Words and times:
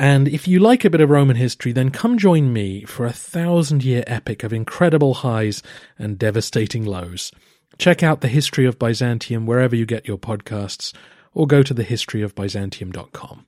And 0.00 0.28
if 0.28 0.48
you 0.48 0.60
like 0.60 0.86
a 0.86 0.88
bit 0.88 1.02
of 1.02 1.10
Roman 1.10 1.36
history, 1.36 1.72
then 1.72 1.90
come 1.90 2.16
join 2.16 2.54
me 2.54 2.84
for 2.84 3.04
a 3.04 3.12
thousand 3.12 3.84
year 3.84 4.02
epic 4.06 4.42
of 4.42 4.50
incredible 4.50 5.12
highs 5.12 5.62
and 5.98 6.18
devastating 6.18 6.86
lows. 6.86 7.30
Check 7.76 8.02
out 8.02 8.22
the 8.22 8.28
history 8.28 8.64
of 8.64 8.78
Byzantium 8.78 9.44
wherever 9.44 9.76
you 9.76 9.84
get 9.84 10.08
your 10.08 10.16
podcasts, 10.16 10.94
or 11.34 11.46
go 11.46 11.62
to 11.62 11.74
thehistoryofbyzantium.com. 11.74 13.44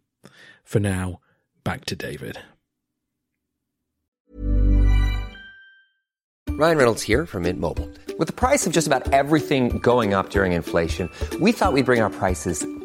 For 0.62 0.78
now, 0.78 1.20
back 1.64 1.86
to 1.86 1.96
David. 1.96 2.38
Ryan 6.50 6.76
Reynolds 6.76 7.02
here 7.02 7.24
from 7.24 7.44
Mint 7.44 7.60
Mobile. 7.60 7.88
With 8.18 8.28
the 8.28 8.34
price 8.34 8.66
of 8.66 8.74
just 8.74 8.86
about 8.86 9.10
everything 9.14 9.78
going 9.78 10.12
up 10.12 10.28
during 10.28 10.52
inflation, 10.52 11.08
we 11.40 11.52
thought 11.52 11.72
we'd 11.72 11.86
bring 11.86 12.02
our 12.02 12.10
prices 12.10 12.66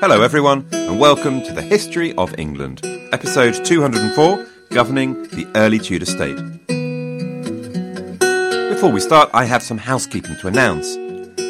Hello, 0.00 0.22
everyone, 0.22 0.66
and 0.72 0.98
welcome 0.98 1.42
to 1.42 1.52
the 1.52 1.60
History 1.60 2.14
of 2.14 2.34
England, 2.38 2.80
episode 3.12 3.62
204 3.66 4.46
Governing 4.70 5.24
the 5.24 5.46
Early 5.54 5.78
Tudor 5.78 6.06
State. 6.06 6.38
Before 8.70 8.90
we 8.90 8.98
start, 8.98 9.28
I 9.34 9.44
have 9.44 9.62
some 9.62 9.76
housekeeping 9.76 10.36
to 10.36 10.48
announce. 10.48 10.96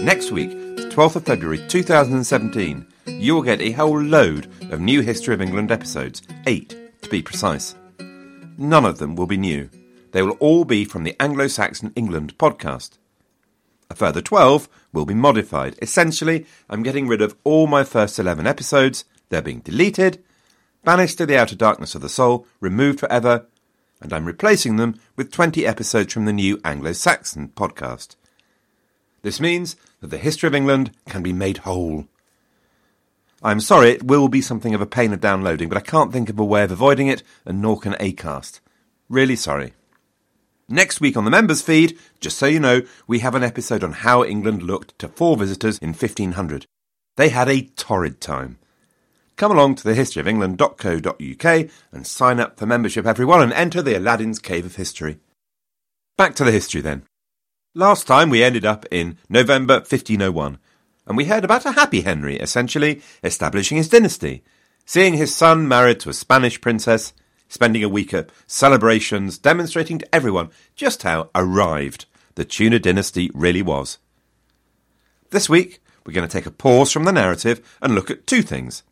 Next 0.03 0.33
week, 0.33 0.51
the 0.51 0.91
12th 0.93 1.15
of 1.15 1.27
February 1.27 1.65
2017, 1.69 2.85
you 3.07 3.37
will 3.37 3.43
get 3.43 3.61
a 3.61 3.71
whole 3.71 4.03
load 4.03 4.51
of 4.73 4.81
new 4.81 5.01
History 5.01 5.33
of 5.33 5.41
England 5.41 5.71
episodes, 5.71 6.21
eight 6.49 6.75
to 7.03 7.09
be 7.09 7.23
precise. 7.23 7.77
None 8.59 8.85
of 8.85 8.99
them 8.99 9.15
will 9.15 9.29
be 9.29 9.37
new. 9.37 9.71
They 10.11 10.23
will 10.23 10.37
all 10.41 10.65
be 10.65 10.85
from 10.85 11.05
the 11.05 11.15
Anglo 11.23 11.47
Saxon 11.47 11.93
England 11.95 12.37
podcast. 12.37 12.99
A 13.89 13.95
further 13.95 14.21
12 14.21 14.69
will 14.93 15.05
be 15.05 15.15
modified. 15.15 15.77
Essentially, 15.81 16.47
I'm 16.69 16.83
getting 16.83 17.09
rid 17.09 17.23
of 17.23 17.37
all 17.45 17.67
my 17.67 17.85
first 17.85 18.19
11 18.19 18.47
episodes, 18.47 19.05
they're 19.29 19.43
being 19.43 19.61
deleted, 19.61 20.23
banished 20.85 21.19
to 21.19 21.27
the 21.27 21.39
outer 21.39 21.57
darkness 21.57 21.95
of 21.95 22.03
the 22.03 22.09
soul, 22.09 22.47
removed 22.61 23.01
forever, 23.01 23.47
and 24.01 24.13
I'm 24.13 24.25
replacing 24.25 24.77
them 24.77 24.99
with 25.17 25.31
20 25.31 25.67
episodes 25.67 26.13
from 26.13 26.25
the 26.25 26.33
new 26.33 26.61
Anglo 26.65 26.93
Saxon 26.93 27.49
podcast. 27.49 28.17
This 29.23 29.41
means 29.41 29.77
that 30.01 30.09
the 30.09 30.19
history 30.19 30.47
of 30.47 30.55
England 30.55 30.93
can 31.07 31.23
be 31.23 31.33
made 31.33 31.59
whole. 31.59 32.07
I'm 33.43 33.61
sorry, 33.61 33.91
it 33.91 34.03
will 34.03 34.29
be 34.29 34.43
something 34.43 34.75
of 34.75 34.81
a 34.81 34.87
pain 34.87 35.13
of 35.13 35.21
downloading, 35.21 35.69
but 35.69 35.79
I 35.79 35.83
can't 35.83 36.13
think 36.13 36.29
of 36.29 36.39
a 36.39 36.45
way 36.45 36.63
of 36.63 36.71
avoiding 36.71 37.09
it, 37.09 37.23
and 37.45 37.61
nor 37.61 37.79
can 37.79 37.93
Acast. 37.95 38.61
Really 39.09 39.37
sorry. 39.37 39.75
Next 40.73 41.01
week 41.01 41.17
on 41.17 41.25
the 41.25 41.33
members 41.33 41.63
feed, 41.63 41.99
just 42.21 42.39
so 42.39 42.47
you 42.47 42.61
know, 42.61 42.83
we 43.09 43.19
have 43.19 43.35
an 43.35 43.43
episode 43.43 43.83
on 43.83 43.91
how 43.91 44.23
England 44.23 44.63
looked 44.63 44.97
to 45.01 45.09
four 45.09 45.37
visitors 45.37 45.79
in 45.79 45.89
1500. 45.89 46.65
They 47.17 47.31
had 47.31 47.49
a 47.49 47.63
torrid 47.63 48.21
time. 48.21 48.57
Come 49.35 49.51
along 49.51 49.75
to 49.77 49.89
thehistoryofengland.co.uk 49.89 51.71
and 51.91 52.07
sign 52.07 52.39
up 52.39 52.57
for 52.57 52.67
membership 52.67 53.05
everyone 53.05 53.43
and 53.43 53.53
enter 53.53 53.83
the 53.83 53.97
Aladdin's 53.97 54.39
Cave 54.39 54.65
of 54.65 54.77
History. 54.77 55.19
Back 56.17 56.37
to 56.37 56.45
the 56.45 56.53
history 56.53 56.81
then. 56.81 57.03
Last 57.75 58.07
time 58.07 58.31
we 58.31 58.45
ended 58.45 58.65
up 58.65 58.87
in 58.93 59.19
November 59.29 59.79
1501, 59.79 60.59
and 61.05 61.17
we 61.17 61.25
heard 61.25 61.45
about 61.45 61.67
a 61.67 61.73
happy 61.73 62.03
Henry 62.03 62.37
essentially 62.37 63.03
establishing 63.25 63.77
his 63.77 63.89
dynasty, 63.89 64.45
seeing 64.87 65.15
his 65.15 65.35
son 65.35 65.67
married 65.67 65.99
to 66.01 66.11
a 66.11 66.15
Spanish 66.15 66.61
princess, 66.61 67.13
spending 67.51 67.85
a 67.85 67.89
week 67.89 68.15
at 68.15 68.31
celebrations 68.47 69.37
demonstrating 69.37 69.99
to 69.99 70.15
everyone 70.15 70.49
just 70.75 71.03
how 71.03 71.29
arrived 71.35 72.07
the 72.37 72.45
Tudor 72.47 72.79
dynasty 72.79 73.31
really 73.35 73.61
was. 73.61 73.99
This 75.29 75.51
week, 75.51 75.83
we're 76.07 76.15
going 76.15 76.27
to 76.27 76.33
take 76.33 76.47
a 76.47 76.51
pause 76.51 76.91
from 76.91 77.05
the 77.05 77.13
narrative 77.13 77.77
and 77.83 77.95
look 77.95 78.11
at 78.11 78.27
two 78.27 78.41
things. 78.41 78.83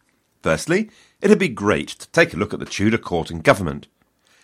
Firstly, 0.43 0.91
it'd 1.23 1.39
be 1.39 1.49
great 1.49 1.89
to 1.89 2.09
take 2.11 2.35
a 2.35 2.37
look 2.37 2.53
at 2.53 2.61
the 2.61 2.67
Tudor 2.67 2.99
court 2.99 3.31
and 3.31 3.43
government. 3.43 3.87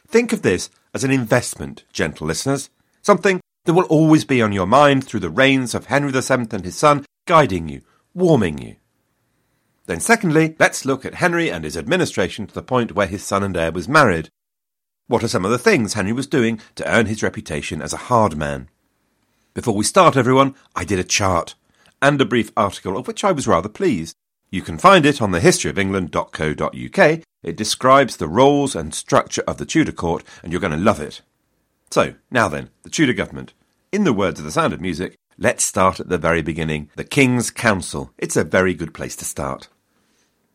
Think 0.08 0.32
of 0.32 0.42
this 0.42 0.70
as 0.94 1.04
an 1.04 1.10
investment, 1.10 1.84
gentle 1.92 2.26
listeners, 2.26 2.70
something 3.02 3.41
that 3.64 3.75
will 3.75 3.84
always 3.84 4.25
be 4.25 4.41
on 4.41 4.52
your 4.52 4.66
mind 4.66 5.04
through 5.04 5.20
the 5.20 5.31
reigns 5.31 5.75
of 5.75 5.86
Henry 5.86 6.12
VII 6.12 6.46
and 6.50 6.64
his 6.64 6.76
son, 6.76 7.04
guiding 7.26 7.69
you, 7.69 7.82
warming 8.14 8.58
you. 8.58 8.76
Then, 9.87 10.00
secondly, 10.00 10.56
let's 10.59 10.84
look 10.84 11.05
at 11.05 11.17
Henry 11.17 11.50
and 11.50 11.65
his 11.65 11.77
administration 11.77 12.47
to 12.47 12.55
the 12.55 12.62
point 12.62 12.93
where 12.93 13.06
his 13.06 13.22
son 13.22 13.43
and 13.43 13.56
heir 13.56 13.71
was 13.71 13.89
married. 13.89 14.31
What 15.06 15.22
are 15.22 15.28
some 15.28 15.45
of 15.45 15.50
the 15.50 15.59
things 15.59 15.93
Henry 15.93 16.12
was 16.12 16.27
doing 16.27 16.61
to 16.77 16.91
earn 16.91 17.06
his 17.06 17.22
reputation 17.22 17.83
as 17.83 17.93
a 17.93 18.09
hard 18.09 18.37
man? 18.37 18.69
Before 19.53 19.75
we 19.75 19.84
start, 19.84 20.17
everyone, 20.17 20.55
I 20.75 20.84
did 20.84 20.99
a 20.99 21.05
chart 21.05 21.55
and 22.00 22.21
a 22.21 22.25
brief 22.25 22.50
article 22.56 22.97
of 22.97 23.06
which 23.06 23.23
I 23.25 23.33
was 23.33 23.47
rather 23.47 23.69
pleased. 23.69 24.17
You 24.50 24.62
can 24.62 24.78
find 24.78 25.05
it 25.05 25.21
on 25.21 25.33
the 25.33 25.41
historyofengland.co.uk. 25.41 27.21
It 27.43 27.56
describes 27.56 28.17
the 28.17 28.28
roles 28.28 28.75
and 28.75 28.94
structure 28.94 29.43
of 29.47 29.59
the 29.59 29.67
Tudor 29.67 29.93
court, 29.93 30.25
and 30.43 30.50
you're 30.50 30.61
going 30.61 30.73
to 30.73 30.78
love 30.78 31.00
it. 31.00 31.21
So, 31.91 32.15
now 32.31 32.49
then, 32.49 32.71
the 32.83 32.91
Tudor 32.91 33.12
government. 33.12 33.53
In 33.93 34.05
the 34.05 34.12
words 34.12 34.39
of 34.41 34.47
the 34.47 34.53
sound 34.53 34.73
of 34.73 34.81
music, 34.81 35.17
let's 35.39 35.65
start 35.65 36.00
at 36.00 36.09
the 36.09 36.19
very 36.19 36.41
beginning. 36.41 36.91
The 36.97 37.05
King's 37.05 37.50
Council. 37.50 38.12
It's 38.17 38.37
a 38.37 38.44
very 38.44 38.75
good 38.75 38.94
place 38.94 39.17
to 39.17 39.25
start. 39.25 39.69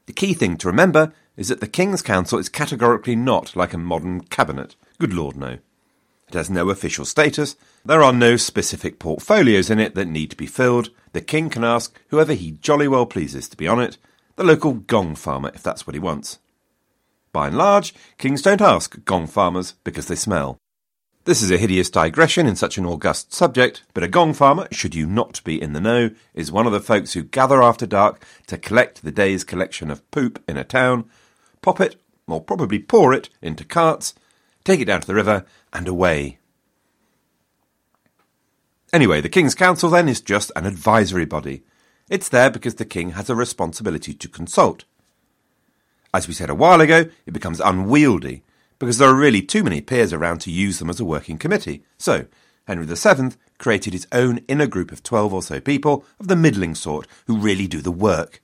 The 0.10 0.14
key 0.14 0.34
thing 0.34 0.58
to 0.58 0.68
remember 0.68 1.14
is 1.38 1.50
that 1.50 1.60
the 1.60 1.68
King's 1.68 2.02
Council 2.02 2.40
is 2.40 2.50
categorically 2.50 3.16
not 3.16 3.56
like 3.56 3.74
a 3.74 3.78
modern 3.78 4.22
cabinet. 4.22 4.76
Good 4.98 5.14
Lord, 5.14 5.38
no. 5.38 5.60
It 6.28 6.34
has 6.34 6.50
no 6.50 6.72
official 6.72 7.06
status. 7.06 7.56
There 7.86 8.02
are 8.02 8.12
no 8.12 8.36
specific 8.36 8.98
portfolios 8.98 9.70
in 9.70 9.80
it 9.80 9.94
that 9.94 10.08
need 10.08 10.32
to 10.32 10.36
be 10.36 10.48
filled. 10.48 10.90
The 11.14 11.22
King 11.22 11.52
can 11.52 11.64
ask 11.64 11.96
whoever 12.08 12.34
he 12.34 12.54
jolly 12.54 12.88
well 12.88 13.06
pleases 13.06 13.48
to 13.50 13.56
be 13.56 13.68
on 13.68 13.80
it, 13.80 14.00
the 14.36 14.44
local 14.44 14.74
gong 14.74 15.14
farmer 15.14 15.52
if 15.54 15.62
that's 15.62 15.86
what 15.86 15.94
he 15.94 16.00
wants. 16.00 16.40
By 17.32 17.46
and 17.46 17.56
large, 17.60 17.94
kings 18.18 18.42
don't 18.42 18.62
ask 18.62 19.06
gong 19.06 19.28
farmers 19.28 19.76
because 19.84 20.08
they 20.08 20.16
smell. 20.16 20.58
This 21.30 21.44
is 21.44 21.52
a 21.52 21.60
hideous 21.60 21.92
digression 21.92 22.48
in 22.48 22.56
such 22.56 22.80
an 22.80 22.88
august 22.88 23.36
subject, 23.36 23.84
but 23.94 24.02
a 24.02 24.08
gong 24.08 24.34
farmer, 24.34 24.68
should 24.72 24.96
you 24.96 25.06
not 25.06 25.44
be 25.44 25.62
in 25.62 25.74
the 25.74 25.80
know, 25.80 26.10
is 26.34 26.52
one 26.52 26.66
of 26.66 26.72
the 26.72 26.80
folks 26.80 27.14
who 27.14 27.22
gather 27.22 27.62
after 27.62 27.86
dark 27.86 28.26
to 28.48 28.58
collect 28.58 29.04
the 29.04 29.12
day's 29.12 29.44
collection 29.44 29.92
of 29.92 30.10
poop 30.10 30.44
in 30.50 30.58
a 30.58 30.64
town, 30.64 31.08
pop 31.62 31.80
it, 31.80 32.02
or 32.26 32.42
probably 32.42 32.80
pour 32.80 33.14
it, 33.14 33.30
into 33.44 33.64
carts, 33.64 34.16
take 34.64 34.80
it 34.80 34.86
down 34.86 35.02
to 35.02 35.06
the 35.06 35.14
river, 35.14 35.46
and 35.72 35.88
away. 35.88 36.40
Anyway, 38.92 39.22
the 39.22 39.30
King's 39.30 39.54
Council 39.54 39.92
then 39.92 40.10
is 40.10 40.22
just 40.22 40.52
an 40.56 40.66
advisory 40.66 41.26
body. 41.26 41.62
It's 42.10 42.28
there 42.28 42.50
because 42.50 42.74
the 42.74 42.86
King 42.86 43.12
has 43.12 43.30
a 43.30 43.36
responsibility 43.36 44.16
to 44.16 44.28
consult. 44.28 44.84
As 46.12 46.28
we 46.28 46.34
said 46.34 46.50
a 46.50 46.56
while 46.56 46.82
ago, 46.82 47.06
it 47.28 47.34
becomes 47.34 47.60
unwieldy 47.60 48.42
because 48.80 48.98
there 48.98 49.10
are 49.10 49.16
really 49.16 49.42
too 49.42 49.64
many 49.64 49.82
peers 49.82 50.14
around 50.14 50.40
to 50.42 50.52
use 50.52 50.80
them 50.80 50.90
as 50.90 51.00
a 51.00 51.06
working 51.06 51.38
committee. 51.38 51.84
So, 51.98 52.26
Henry 52.66 52.86
VII 52.86 53.36
created 53.58 53.94
his 53.94 54.08
own 54.12 54.40
inner 54.48 54.68
group 54.68 54.92
of 54.92 55.04
12 55.04 55.34
or 55.34 55.44
so 55.44 55.60
people 55.60 56.06
of 56.20 56.28
the 56.28 56.36
middling 56.36 56.76
sort 56.76 57.08
who 57.28 57.38
really 57.38 57.68
do 57.68 57.82
the 57.82 57.92
work. 57.92 58.42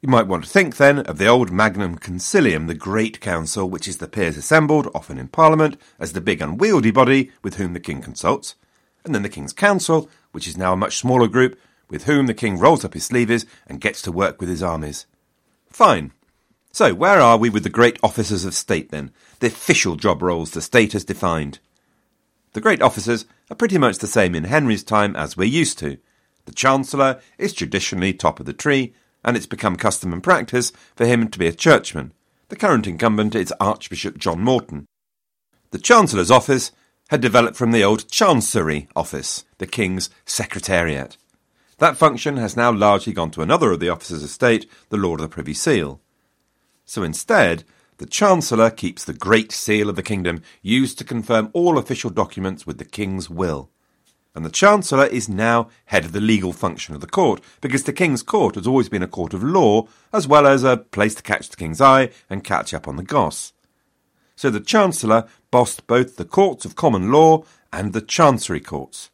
You 0.00 0.08
might 0.08 0.26
want 0.26 0.44
to 0.44 0.50
think 0.50 0.76
then 0.76 0.98
of 0.98 1.16
the 1.16 1.26
old 1.26 1.50
Magnum 1.50 1.98
Concilium, 1.98 2.66
the 2.66 2.74
Great 2.74 3.20
Council, 3.20 3.68
which 3.68 3.88
is 3.88 3.98
the 3.98 4.06
peers 4.06 4.36
assembled, 4.36 4.90
often 4.94 5.16
in 5.16 5.28
Parliament, 5.28 5.78
as 5.98 6.12
the 6.12 6.20
big 6.20 6.42
unwieldy 6.42 6.90
body 6.90 7.30
with 7.42 7.56
whom 7.56 7.72
the 7.72 7.80
King 7.80 8.02
consults, 8.02 8.54
and 9.04 9.14
then 9.14 9.22
the 9.22 9.30
King's 9.30 9.54
Council, 9.54 10.10
which 10.32 10.46
is 10.46 10.58
now 10.58 10.74
a 10.74 10.76
much 10.76 10.98
smaller 10.98 11.26
group, 11.26 11.58
with 11.88 12.04
whom 12.04 12.26
the 12.26 12.34
King 12.34 12.58
rolls 12.58 12.84
up 12.84 12.92
his 12.92 13.04
sleeves 13.04 13.46
and 13.66 13.80
gets 13.80 14.02
to 14.02 14.12
work 14.12 14.40
with 14.40 14.50
his 14.50 14.62
armies. 14.62 15.06
Fine. 15.70 16.12
So, 16.74 16.92
where 16.92 17.20
are 17.20 17.36
we 17.36 17.50
with 17.50 17.62
the 17.62 17.68
great 17.68 18.00
officers 18.02 18.44
of 18.44 18.52
state 18.52 18.90
then? 18.90 19.12
The 19.38 19.46
official 19.46 19.94
job 19.94 20.20
roles 20.20 20.50
the 20.50 20.60
state 20.60 20.92
has 20.92 21.04
defined. 21.04 21.60
The 22.52 22.60
great 22.60 22.82
officers 22.82 23.26
are 23.48 23.54
pretty 23.54 23.78
much 23.78 23.98
the 23.98 24.08
same 24.08 24.34
in 24.34 24.42
Henry's 24.42 24.82
time 24.82 25.14
as 25.14 25.36
we're 25.36 25.44
used 25.44 25.78
to. 25.78 25.98
The 26.46 26.52
Chancellor 26.52 27.20
is 27.38 27.52
traditionally 27.52 28.12
top 28.12 28.40
of 28.40 28.46
the 28.46 28.52
tree, 28.52 28.92
and 29.24 29.36
it's 29.36 29.46
become 29.46 29.76
custom 29.76 30.12
and 30.12 30.20
practice 30.20 30.72
for 30.96 31.06
him 31.06 31.28
to 31.28 31.38
be 31.38 31.46
a 31.46 31.52
churchman. 31.52 32.12
The 32.48 32.56
current 32.56 32.88
incumbent 32.88 33.36
is 33.36 33.54
Archbishop 33.60 34.18
John 34.18 34.40
Morton. 34.40 34.86
The 35.70 35.78
Chancellor's 35.78 36.32
office 36.32 36.72
had 37.10 37.20
developed 37.20 37.56
from 37.56 37.70
the 37.70 37.84
old 37.84 38.08
Chancery 38.10 38.88
office, 38.96 39.44
the 39.58 39.68
King's 39.68 40.10
Secretariat. 40.26 41.18
That 41.78 41.96
function 41.96 42.36
has 42.36 42.56
now 42.56 42.72
largely 42.72 43.12
gone 43.12 43.30
to 43.30 43.42
another 43.42 43.70
of 43.70 43.78
the 43.78 43.90
officers 43.90 44.24
of 44.24 44.30
state, 44.30 44.68
the 44.88 44.96
Lord 44.96 45.20
of 45.20 45.30
the 45.30 45.32
Privy 45.32 45.54
Seal. 45.54 46.00
So 46.84 47.02
instead, 47.02 47.64
the 47.98 48.06
Chancellor 48.06 48.70
keeps 48.70 49.04
the 49.04 49.12
Great 49.12 49.52
Seal 49.52 49.88
of 49.88 49.96
the 49.96 50.02
Kingdom, 50.02 50.42
used 50.62 50.98
to 50.98 51.04
confirm 51.04 51.50
all 51.52 51.78
official 51.78 52.10
documents 52.10 52.66
with 52.66 52.78
the 52.78 52.84
King's 52.84 53.30
will 53.30 53.70
and 54.34 54.44
the 54.44 54.50
Chancellor 54.50 55.06
is 55.06 55.28
now 55.28 55.68
head 55.86 56.04
of 56.04 56.12
the 56.12 56.20
legal 56.20 56.52
function 56.52 56.94
of 56.94 57.00
the 57.00 57.06
court, 57.06 57.40
because 57.60 57.84
the 57.84 57.92
King's 57.92 58.22
Court 58.22 58.56
has 58.56 58.66
always 58.66 58.88
been 58.88 59.02
a 59.02 59.08
court 59.08 59.32
of 59.32 59.44
law, 59.44 59.86
as 60.12 60.26
well 60.26 60.46
as 60.46 60.64
a 60.64 60.76
place 60.76 61.14
to 61.14 61.22
catch 61.22 61.48
the 61.48 61.56
King's 61.56 61.80
eye 61.80 62.10
and 62.28 62.42
catch 62.42 62.74
up 62.74 62.88
on 62.88 62.96
the 62.96 63.04
goss. 63.04 63.52
So 64.34 64.50
the 64.50 64.60
Chancellor 64.60 65.28
bossed 65.52 65.86
both 65.86 66.16
the 66.16 66.24
courts 66.24 66.64
of 66.64 66.74
common 66.74 67.12
law 67.12 67.44
and 67.72 67.92
the 67.92 68.00
Chancery 68.00 68.60
courts. 68.60 69.10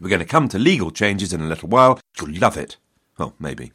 We're 0.00 0.08
going 0.08 0.20
to 0.20 0.26
come 0.26 0.48
to 0.48 0.58
legal 0.58 0.90
changes 0.90 1.34
in 1.34 1.42
a 1.42 1.48
little 1.48 1.68
while. 1.68 2.00
You'll 2.18 2.38
love 2.38 2.56
it. 2.56 2.78
Well, 3.18 3.34
maybe. 3.38 3.72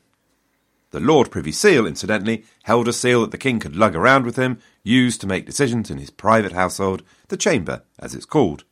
The 0.95 1.01
Lord 1.01 1.29
Privy 1.29 1.51
Seal, 1.51 1.85
incidentally, 1.85 2.45
held 2.63 2.87
a 2.87 2.93
seal 2.93 3.19
that 3.19 3.31
the 3.31 3.37
King 3.37 3.59
could 3.59 3.75
lug 3.75 3.97
around 3.97 4.25
with 4.25 4.37
him, 4.37 4.59
used 4.81 5.19
to 5.19 5.27
make 5.27 5.45
decisions 5.45 5.91
in 5.91 5.97
his 5.97 6.09
private 6.09 6.53
household, 6.53 7.03
the 7.27 7.35
Chamber, 7.35 7.83
as 7.99 8.15
it's 8.15 8.23
called 8.25 8.63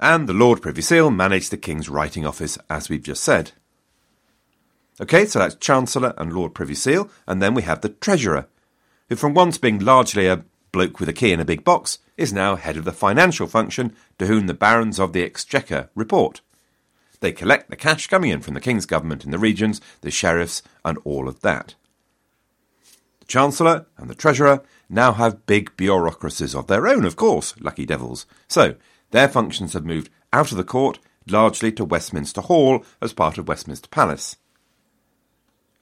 and 0.00 0.28
the 0.28 0.32
Lord 0.32 0.62
Privy 0.62 0.82
Seal 0.82 1.10
managed 1.10 1.50
the 1.50 1.56
King's 1.56 1.88
writing 1.88 2.24
office, 2.24 2.56
as 2.70 2.88
we've 2.88 3.02
just 3.02 3.22
said. 3.22 3.52
Okay, 5.00 5.26
so 5.26 5.38
that's 5.38 5.56
Chancellor 5.56 6.14
and 6.16 6.32
Lord 6.32 6.54
Privy 6.54 6.74
Seal, 6.74 7.10
and 7.26 7.42
then 7.42 7.54
we 7.54 7.62
have 7.62 7.80
the 7.80 7.88
Treasurer, 7.88 8.46
who 9.08 9.16
from 9.16 9.34
once 9.34 9.58
being 9.58 9.78
largely 9.78 10.26
a 10.26 10.44
bloke 10.70 11.00
with 11.00 11.08
a 11.08 11.12
key 11.12 11.32
in 11.32 11.40
a 11.40 11.44
big 11.44 11.64
box, 11.64 11.98
is 12.16 12.32
now 12.32 12.56
head 12.56 12.76
of 12.76 12.84
the 12.84 12.92
financial 12.92 13.46
function 13.46 13.94
to 14.18 14.26
whom 14.26 14.46
the 14.46 14.54
Barons 14.54 14.98
of 15.00 15.12
the 15.12 15.22
Exchequer 15.22 15.90
report. 15.94 16.40
They 17.20 17.32
collect 17.32 17.70
the 17.70 17.76
cash 17.76 18.06
coming 18.06 18.30
in 18.30 18.40
from 18.40 18.54
the 18.54 18.60
King's 18.60 18.86
government 18.86 19.24
in 19.24 19.30
the 19.30 19.38
regions, 19.38 19.80
the 20.00 20.10
sheriffs, 20.10 20.62
and 20.84 20.98
all 21.04 21.28
of 21.28 21.40
that. 21.40 21.74
The 23.20 23.26
Chancellor 23.26 23.86
and 23.96 24.08
the 24.08 24.14
Treasurer 24.14 24.62
now 24.88 25.12
have 25.12 25.46
big 25.46 25.76
bureaucracies 25.76 26.54
of 26.54 26.66
their 26.66 26.86
own, 26.86 27.04
of 27.04 27.16
course, 27.16 27.54
lucky 27.60 27.84
devils. 27.84 28.26
So, 28.46 28.76
their 29.10 29.28
functions 29.28 29.72
have 29.72 29.84
moved 29.84 30.10
out 30.32 30.50
of 30.50 30.56
the 30.56 30.64
court 30.64 30.98
largely 31.26 31.72
to 31.72 31.84
Westminster 31.84 32.40
Hall 32.40 32.84
as 33.02 33.12
part 33.12 33.38
of 33.38 33.48
Westminster 33.48 33.88
Palace. 33.88 34.36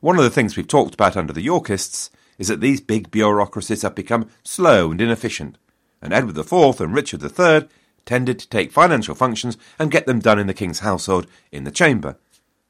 One 0.01 0.19
of 0.19 0.25
the 0.25 0.31
things 0.31 0.57
we've 0.57 0.69
talked 0.69 0.95
about 0.95 1.17
under 1.17 1.33
the 1.33 1.43
Yorkists 1.43 2.11
is 2.39 2.49
that 2.49 2.61
these 2.61 2.81
big 2.81 3.11
bureaucracies 3.11 3.83
have 3.83 3.95
become 3.95 4.29
slow 4.43 4.91
and 4.91 5.01
inefficient, 5.01 5.57
and 6.03 6.13
Edward 6.13 6.37
IV 6.37 6.81
and 6.81 6.95
Richard 6.95 7.23
III 7.23 7.69
tended 8.07 8.39
to 8.39 8.49
take 8.49 8.73
financial 8.73 9.15
functions 9.15 9.59
and 9.79 9.91
get 9.91 10.07
them 10.07 10.21
done 10.21 10.39
in 10.39 10.47
the 10.47 10.55
king's 10.55 10.79
household 10.79 11.27
in 11.53 11.65
the 11.65 11.71
chamber. 11.71 12.17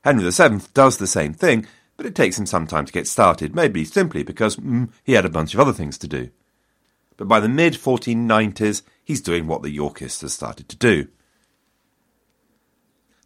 Henry 0.03 0.29
VII 0.29 0.67
does 0.75 0.97
the 0.97 1.07
same 1.07 1.33
thing, 1.33 1.67
but 1.97 2.07
it 2.07 2.15
takes 2.15 2.39
him 2.39 2.47
some 2.47 2.67
time 2.67 2.87
to 2.87 2.93
get 2.93 3.07
started, 3.07 3.55
maybe 3.55 3.85
simply 3.85 4.23
because 4.23 4.57
mm, 4.57 4.91
he 5.05 5.13
had 5.13 5.25
a 5.25 5.31
bunch 5.31 5.55
of 5.55 5.61
other 5.61 5.73
things 5.73 5.97
to 5.99 6.09
do. 6.09 6.31
But 7.17 7.29
by 7.29 7.41
the 7.41 7.49
mid 7.49 7.75
1490s, 7.75 8.83
he's 9.03 9.21
doing 9.21 9.47
what 9.47 9.63
the 9.63 9.71
Yorkists 9.71 10.21
have 10.21 10.31
started 10.33 10.69
to 10.69 10.77
do. 10.77 11.09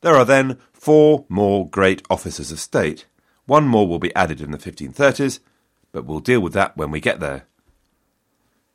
There 0.02 0.14
are 0.14 0.24
then 0.24 0.58
four 0.72 1.26
more 1.28 1.68
great 1.68 2.02
officers 2.08 2.52
of 2.52 2.60
state. 2.60 3.06
One 3.46 3.66
more 3.66 3.86
will 3.86 3.98
be 3.98 4.14
added 4.14 4.40
in 4.40 4.50
the 4.50 4.58
1530s, 4.58 5.40
but 5.92 6.04
we'll 6.04 6.20
deal 6.20 6.40
with 6.40 6.52
that 6.54 6.76
when 6.76 6.90
we 6.90 7.00
get 7.00 7.20
there. 7.20 7.46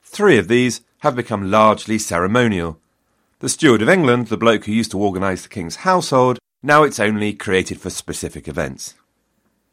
Three 0.04 0.38
of 0.38 0.48
these 0.48 0.82
have 1.00 1.16
become 1.16 1.50
largely 1.50 1.98
ceremonial. 1.98 2.80
The 3.46 3.50
Steward 3.50 3.84
of 3.84 3.90
England, 3.90 4.30
the 4.30 4.38
bloke 4.38 4.66
who 4.66 4.72
used 4.72 4.90
to 4.90 5.00
organise 5.00 5.44
the 5.44 5.50
King's 5.50 5.76
household, 5.76 6.40
now 6.64 6.82
it's 6.82 7.00
only 7.00 7.32
created 7.32 7.80
for 7.80 7.92
specific 7.92 8.48
events. 8.48 8.96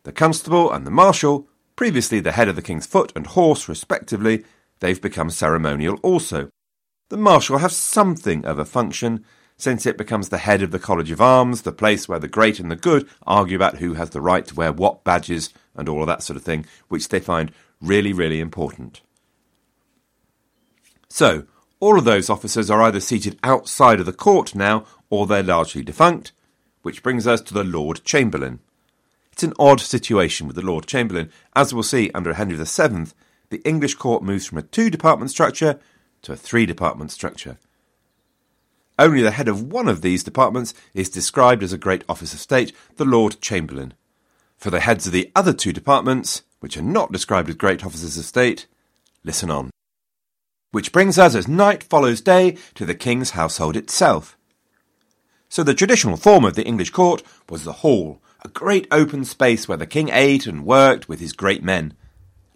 The 0.02 0.12
Constable 0.12 0.70
and 0.70 0.86
the 0.86 0.90
Marshal, 0.90 1.48
previously 1.74 2.20
the 2.20 2.32
head 2.32 2.48
of 2.48 2.56
the 2.56 2.60
King's 2.60 2.84
foot 2.84 3.14
and 3.16 3.26
horse 3.26 3.70
respectively, 3.70 4.44
they've 4.80 5.00
become 5.00 5.30
ceremonial 5.30 5.98
also. 6.02 6.50
The 7.08 7.16
Marshal 7.16 7.56
has 7.60 7.74
something 7.74 8.44
of 8.44 8.58
a 8.58 8.66
function, 8.66 9.24
since 9.56 9.86
it 9.86 9.96
becomes 9.96 10.28
the 10.28 10.36
head 10.36 10.60
of 10.60 10.70
the 10.70 10.78
College 10.78 11.10
of 11.10 11.22
Arms, 11.22 11.62
the 11.62 11.72
place 11.72 12.06
where 12.06 12.18
the 12.18 12.28
great 12.28 12.60
and 12.60 12.70
the 12.70 12.76
good 12.76 13.08
argue 13.26 13.56
about 13.56 13.78
who 13.78 13.94
has 13.94 14.10
the 14.10 14.20
right 14.20 14.44
to 14.48 14.54
wear 14.54 14.70
what 14.70 15.02
badges 15.02 15.48
and 15.74 15.88
all 15.88 16.02
of 16.02 16.08
that 16.08 16.22
sort 16.22 16.36
of 16.36 16.42
thing, 16.42 16.66
which 16.88 17.08
they 17.08 17.20
find 17.20 17.50
really, 17.80 18.12
really 18.12 18.38
important. 18.38 19.00
So, 21.08 21.46
all 21.82 21.98
of 21.98 22.04
those 22.04 22.30
officers 22.30 22.70
are 22.70 22.80
either 22.80 23.00
seated 23.00 23.36
outside 23.42 23.98
of 23.98 24.06
the 24.06 24.12
court 24.12 24.54
now, 24.54 24.86
or 25.10 25.26
they're 25.26 25.42
largely 25.42 25.82
defunct, 25.82 26.30
which 26.82 27.02
brings 27.02 27.26
us 27.26 27.40
to 27.40 27.52
the 27.52 27.64
Lord 27.64 28.04
Chamberlain. 28.04 28.60
It's 29.32 29.42
an 29.42 29.52
odd 29.58 29.80
situation 29.80 30.46
with 30.46 30.54
the 30.54 30.64
Lord 30.64 30.86
Chamberlain. 30.86 31.32
As 31.56 31.74
we'll 31.74 31.82
see 31.82 32.08
under 32.14 32.34
Henry 32.34 32.54
VII, 32.54 33.12
the 33.50 33.60
English 33.64 33.96
court 33.96 34.22
moves 34.22 34.46
from 34.46 34.58
a 34.58 34.62
two 34.62 34.90
department 34.90 35.32
structure 35.32 35.80
to 36.22 36.32
a 36.32 36.36
three 36.36 36.66
department 36.66 37.10
structure. 37.10 37.58
Only 38.96 39.22
the 39.22 39.32
head 39.32 39.48
of 39.48 39.72
one 39.72 39.88
of 39.88 40.02
these 40.02 40.22
departments 40.22 40.74
is 40.94 41.10
described 41.10 41.64
as 41.64 41.72
a 41.72 41.78
great 41.78 42.04
office 42.08 42.32
of 42.32 42.38
state, 42.38 42.72
the 42.94 43.04
Lord 43.04 43.40
Chamberlain. 43.40 43.94
For 44.56 44.70
the 44.70 44.78
heads 44.78 45.08
of 45.08 45.12
the 45.12 45.32
other 45.34 45.52
two 45.52 45.72
departments, 45.72 46.42
which 46.60 46.76
are 46.76 46.82
not 46.82 47.10
described 47.10 47.48
as 47.48 47.56
great 47.56 47.84
officers 47.84 48.16
of 48.16 48.24
state, 48.24 48.68
listen 49.24 49.50
on. 49.50 49.72
Which 50.72 50.90
brings 50.90 51.18
us 51.18 51.34
as 51.34 51.46
night 51.46 51.82
follows 51.82 52.20
day 52.20 52.56
to 52.74 52.84
the 52.84 52.94
king's 52.94 53.30
household 53.30 53.76
itself. 53.76 54.36
So 55.48 55.62
the 55.62 55.74
traditional 55.74 56.16
form 56.16 56.46
of 56.46 56.54
the 56.54 56.64
English 56.64 56.90
court 56.90 57.22
was 57.48 57.64
the 57.64 57.80
hall, 57.84 58.22
a 58.42 58.48
great 58.48 58.88
open 58.90 59.26
space 59.26 59.68
where 59.68 59.76
the 59.76 59.86
king 59.86 60.08
ate 60.10 60.46
and 60.46 60.64
worked 60.64 61.10
with 61.10 61.20
his 61.20 61.34
great 61.34 61.62
men. 61.62 61.92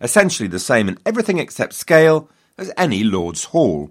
Essentially 0.00 0.48
the 0.48 0.58
same 0.58 0.88
in 0.88 0.98
everything 1.04 1.38
except 1.38 1.74
scale 1.74 2.30
as 2.56 2.72
any 2.78 3.04
Lord's 3.04 3.44
Hall. 3.44 3.90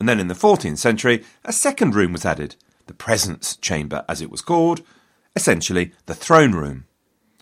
And 0.00 0.08
then 0.08 0.18
in 0.18 0.28
the 0.28 0.34
14th 0.34 0.78
century, 0.78 1.22
a 1.44 1.52
second 1.52 1.94
room 1.94 2.12
was 2.12 2.24
added, 2.24 2.56
the 2.86 2.94
presence 2.94 3.56
chamber 3.56 4.04
as 4.08 4.22
it 4.22 4.30
was 4.30 4.40
called, 4.40 4.80
essentially 5.36 5.92
the 6.06 6.14
throne 6.14 6.52
room. 6.52 6.86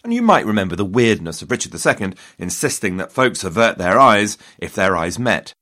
And 0.04 0.12
you 0.12 0.22
might 0.22 0.46
remember 0.46 0.74
the 0.74 0.84
weirdness 0.84 1.42
of 1.42 1.50
Richard 1.50 1.74
II 1.74 2.14
insisting 2.38 2.96
that 2.96 3.12
folks 3.12 3.44
avert 3.44 3.78
their 3.78 3.98
eyes 3.98 4.36
if 4.58 4.74
their 4.74 4.96
eyes 4.96 5.18
met. 5.18 5.54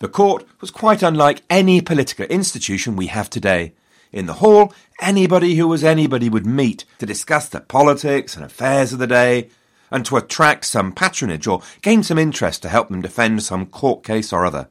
The 0.00 0.08
court 0.08 0.44
was 0.60 0.70
quite 0.70 1.02
unlike 1.02 1.42
any 1.48 1.80
political 1.80 2.26
institution 2.26 2.96
we 2.96 3.06
have 3.06 3.30
today. 3.30 3.72
In 4.12 4.26
the 4.26 4.34
hall, 4.34 4.74
anybody 5.00 5.54
who 5.54 5.66
was 5.66 5.82
anybody 5.82 6.28
would 6.28 6.46
meet 6.46 6.84
to 6.98 7.06
discuss 7.06 7.48
the 7.48 7.60
politics 7.60 8.36
and 8.36 8.44
affairs 8.44 8.92
of 8.92 8.98
the 8.98 9.06
day, 9.06 9.48
and 9.90 10.04
to 10.04 10.16
attract 10.16 10.64
some 10.64 10.92
patronage 10.92 11.46
or 11.46 11.62
gain 11.80 12.02
some 12.02 12.18
interest 12.18 12.62
to 12.62 12.68
help 12.68 12.88
them 12.88 13.00
defend 13.00 13.42
some 13.42 13.66
court 13.66 14.04
case 14.04 14.32
or 14.32 14.44
other. 14.44 14.68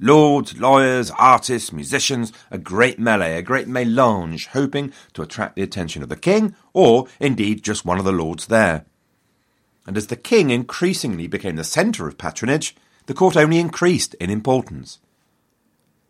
Lords, 0.00 0.56
lawyers, 0.58 1.10
artists, 1.18 1.72
musicians, 1.72 2.32
a 2.52 2.58
great 2.58 3.00
melee, 3.00 3.36
a 3.36 3.42
great 3.42 3.66
melange, 3.66 4.46
hoping 4.48 4.92
to 5.12 5.22
attract 5.22 5.56
the 5.56 5.62
attention 5.62 6.04
of 6.04 6.08
the 6.08 6.16
king, 6.16 6.54
or 6.72 7.08
indeed 7.18 7.64
just 7.64 7.84
one 7.84 7.98
of 7.98 8.04
the 8.04 8.12
lords 8.12 8.46
there. 8.46 8.84
And 9.86 9.96
as 9.96 10.06
the 10.06 10.16
king 10.16 10.50
increasingly 10.50 11.26
became 11.26 11.56
the 11.56 11.64
centre 11.64 12.06
of 12.06 12.16
patronage, 12.16 12.76
the 13.06 13.14
court 13.14 13.36
only 13.36 13.58
increased 13.58 14.14
in 14.14 14.30
importance. 14.30 15.00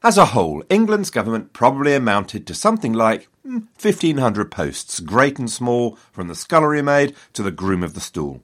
As 0.03 0.19
a 0.19 0.27
whole, 0.27 0.63
England's 0.69 1.11
government 1.11 1.55
probably 1.55 1.95
amounted 1.95 2.47
to 2.47 2.55
something 2.55 2.93
like 2.93 3.29
1,500 3.43 4.45
hmm, 4.45 4.49
posts, 4.51 5.01
great 5.01 5.39
and 5.39 5.51
small, 5.51 5.97
from 6.13 6.29
the 6.29 6.35
scullery 6.35 6.83
maid 6.83 7.17
to 7.33 7.43
the 7.43 7.51
groom 7.51 7.83
of 7.83 7.95
the 7.95 8.01
stool. 8.01 8.43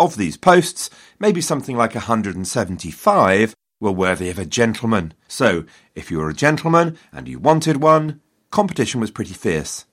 of 0.00 0.16
these 0.16 0.36
posts, 0.36 0.90
maybe 1.20 1.40
something 1.40 1.76
like 1.76 1.94
175 1.94 3.54
were 3.82 3.92
worthy 3.92 4.30
of 4.30 4.38
a 4.38 4.46
gentleman. 4.46 5.12
So, 5.28 5.64
if 5.94 6.10
you 6.10 6.18
were 6.18 6.30
a 6.30 6.34
gentleman 6.34 6.96
and 7.12 7.28
you 7.28 7.38
wanted 7.38 7.82
one, 7.82 8.20
competition 8.50 9.00
was 9.00 9.10
pretty 9.10 9.34
fierce. 9.34 9.84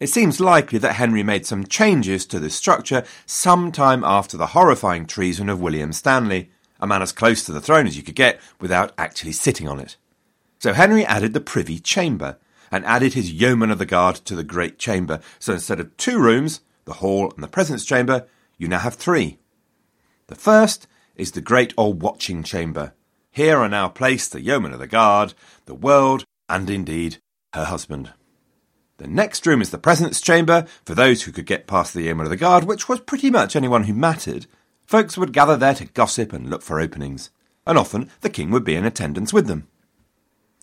It 0.00 0.08
seems 0.08 0.40
likely 0.40 0.78
that 0.78 0.94
Henry 0.94 1.22
made 1.22 1.44
some 1.44 1.66
changes 1.66 2.24
to 2.26 2.38
this 2.38 2.54
structure 2.54 3.04
sometime 3.26 4.02
after 4.02 4.38
the 4.38 4.48
horrifying 4.48 5.04
treason 5.04 5.50
of 5.50 5.60
William 5.60 5.92
Stanley, 5.92 6.50
a 6.80 6.86
man 6.86 7.02
as 7.02 7.12
close 7.12 7.44
to 7.44 7.52
the 7.52 7.60
throne 7.60 7.86
as 7.86 7.96
you 7.98 8.02
could 8.02 8.14
get 8.14 8.40
without 8.58 8.94
actually 8.96 9.32
sitting 9.32 9.68
on 9.68 9.78
it. 9.78 9.96
So 10.58 10.72
Henry 10.72 11.04
added 11.04 11.34
the 11.34 11.40
Privy 11.40 11.78
Chamber 11.78 12.38
and 12.72 12.86
added 12.86 13.12
his 13.12 13.30
yeomen 13.30 13.70
of 13.70 13.78
the 13.78 13.84
guard 13.84 14.16
to 14.16 14.34
the 14.34 14.44
Great 14.44 14.78
Chamber. 14.78 15.20
So 15.38 15.52
instead 15.52 15.80
of 15.80 15.94
two 15.98 16.18
rooms, 16.18 16.62
the 16.86 16.94
hall 16.94 17.30
and 17.34 17.44
the 17.44 17.48
presence 17.48 17.84
chamber, 17.84 18.26
you 18.56 18.68
now 18.68 18.78
have 18.78 18.94
three. 18.94 19.38
The 20.28 20.34
first 20.34 20.86
is 21.16 21.32
the 21.32 21.42
Great 21.42 21.74
Old 21.76 22.00
Watching 22.00 22.42
Chamber. 22.42 22.94
Here 23.32 23.58
are 23.58 23.68
now 23.68 23.88
placed 23.88 24.32
the 24.32 24.40
yeomen 24.40 24.72
of 24.72 24.80
the 24.80 24.88
guard, 24.88 25.34
the 25.66 25.74
world, 25.74 26.24
and 26.48 26.68
indeed 26.68 27.18
her 27.54 27.64
husband. 27.64 28.12
The 28.98 29.06
next 29.06 29.46
room 29.46 29.62
is 29.62 29.70
the 29.70 29.78
presence 29.78 30.20
chamber 30.20 30.66
for 30.84 30.94
those 30.94 31.22
who 31.22 31.32
could 31.32 31.46
get 31.46 31.66
past 31.68 31.94
the 31.94 32.02
yeomen 32.02 32.26
of 32.26 32.30
the 32.30 32.36
guard, 32.36 32.64
which 32.64 32.88
was 32.88 33.00
pretty 33.00 33.30
much 33.30 33.54
anyone 33.54 33.84
who 33.84 33.94
mattered. 33.94 34.46
Folks 34.84 35.16
would 35.16 35.32
gather 35.32 35.56
there 35.56 35.74
to 35.74 35.84
gossip 35.84 36.32
and 36.32 36.50
look 36.50 36.62
for 36.62 36.80
openings, 36.80 37.30
and 37.66 37.78
often 37.78 38.10
the 38.20 38.28
king 38.28 38.50
would 38.50 38.64
be 38.64 38.74
in 38.74 38.84
attendance 38.84 39.32
with 39.32 39.46
them. 39.46 39.68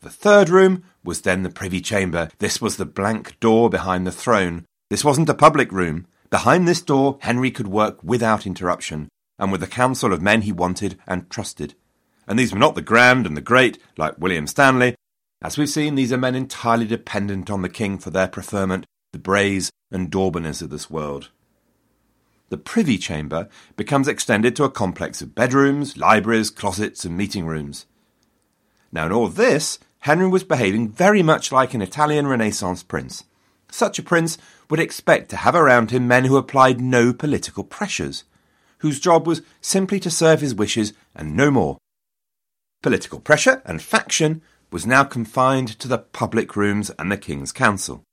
The 0.02 0.10
third 0.10 0.50
room 0.50 0.84
was 1.04 1.22
then 1.22 1.44
the 1.44 1.50
privy 1.50 1.82
chamber. 1.82 2.30
This 2.40 2.62
was 2.62 2.78
the 2.78 2.86
blank 2.86 3.40
door 3.40 3.70
behind 3.70 4.06
the 4.06 4.12
throne. 4.12 4.66
This 4.90 5.06
wasn't 5.06 5.30
a 5.30 5.34
public 5.34 5.72
room. 5.72 6.06
Behind 6.30 6.68
this 6.68 6.82
door, 6.82 7.18
Henry 7.22 7.50
could 7.50 7.68
work 7.68 8.04
without 8.04 8.46
interruption, 8.46 9.08
and 9.40 9.52
with 9.52 9.62
the 9.62 9.68
council 9.68 10.12
of 10.12 10.22
men 10.22 10.42
he 10.42 10.52
wanted 10.52 11.00
and 11.08 11.30
trusted. 11.30 11.74
And 12.28 12.38
these 12.38 12.52
were 12.52 12.60
not 12.60 12.76
the 12.76 12.82
grand 12.82 13.26
and 13.26 13.38
the 13.38 13.42
great, 13.42 13.80
like 13.98 14.20
William 14.20 14.48
Stanley, 14.48 14.96
as 15.42 15.58
we've 15.58 15.70
seen, 15.70 15.96
these 15.96 16.12
are 16.12 16.18
men 16.18 16.34
entirely 16.34 16.86
dependent 16.86 17.50
on 17.50 17.62
the 17.62 17.70
king 17.70 18.00
for 18.00 18.10
their 18.10 18.28
preferment, 18.28 18.86
the 19.14 19.20
Brays 19.20 19.70
and 19.92 20.10
Daubenys 20.10 20.64
of 20.64 20.72
this 20.72 20.90
world. 20.90 21.30
The 22.50 22.58
privy 22.58 22.98
chamber 22.98 23.48
becomes 23.76 24.08
extended 24.08 24.56
to 24.56 24.64
a 24.64 24.72
complex 24.72 25.22
of 25.22 25.36
bedrooms, 25.36 25.96
libraries, 25.96 26.50
closets, 26.50 27.06
and 27.06 27.16
meeting 27.16 27.46
rooms. 27.46 27.86
Now, 28.92 29.06
in 29.06 29.12
all 29.12 29.28
this, 29.28 29.78
Henry 30.00 30.28
was 30.28 30.44
behaving 30.44 30.90
very 30.90 31.22
much 31.22 31.52
like 31.52 31.74
an 31.74 31.82
Italian 31.82 32.26
Renaissance 32.26 32.82
prince. 32.82 33.26
Such 33.70 34.00
a 34.00 34.04
prince 34.04 34.38
would 34.70 34.80
expect 34.80 35.30
to 35.30 35.38
have 35.38 35.56
around 35.56 35.92
him 35.92 36.08
men 36.08 36.26
who 36.26 36.38
applied 36.38 36.82
no 36.82 37.14
political 37.14 37.64
pressures, 37.64 38.24
whose 38.80 39.00
job 39.00 39.28
was 39.28 39.42
simply 39.62 40.00
to 40.00 40.10
serve 40.10 40.42
his 40.42 40.56
wishes 40.56 40.94
and 41.14 41.36
no 41.36 41.52
more. 41.52 41.78
Political 42.84 43.22
pressure 43.22 43.62
and 43.66 43.82
faction 43.82 44.42
was 44.72 44.86
now 44.86 45.04
confined 45.04 45.80
to 45.80 45.88
the 45.88 45.98
public 45.98 46.56
rooms 46.56 46.92
and 47.00 47.12
the 47.12 47.18
King's 47.18 47.52
Council. 47.52 48.04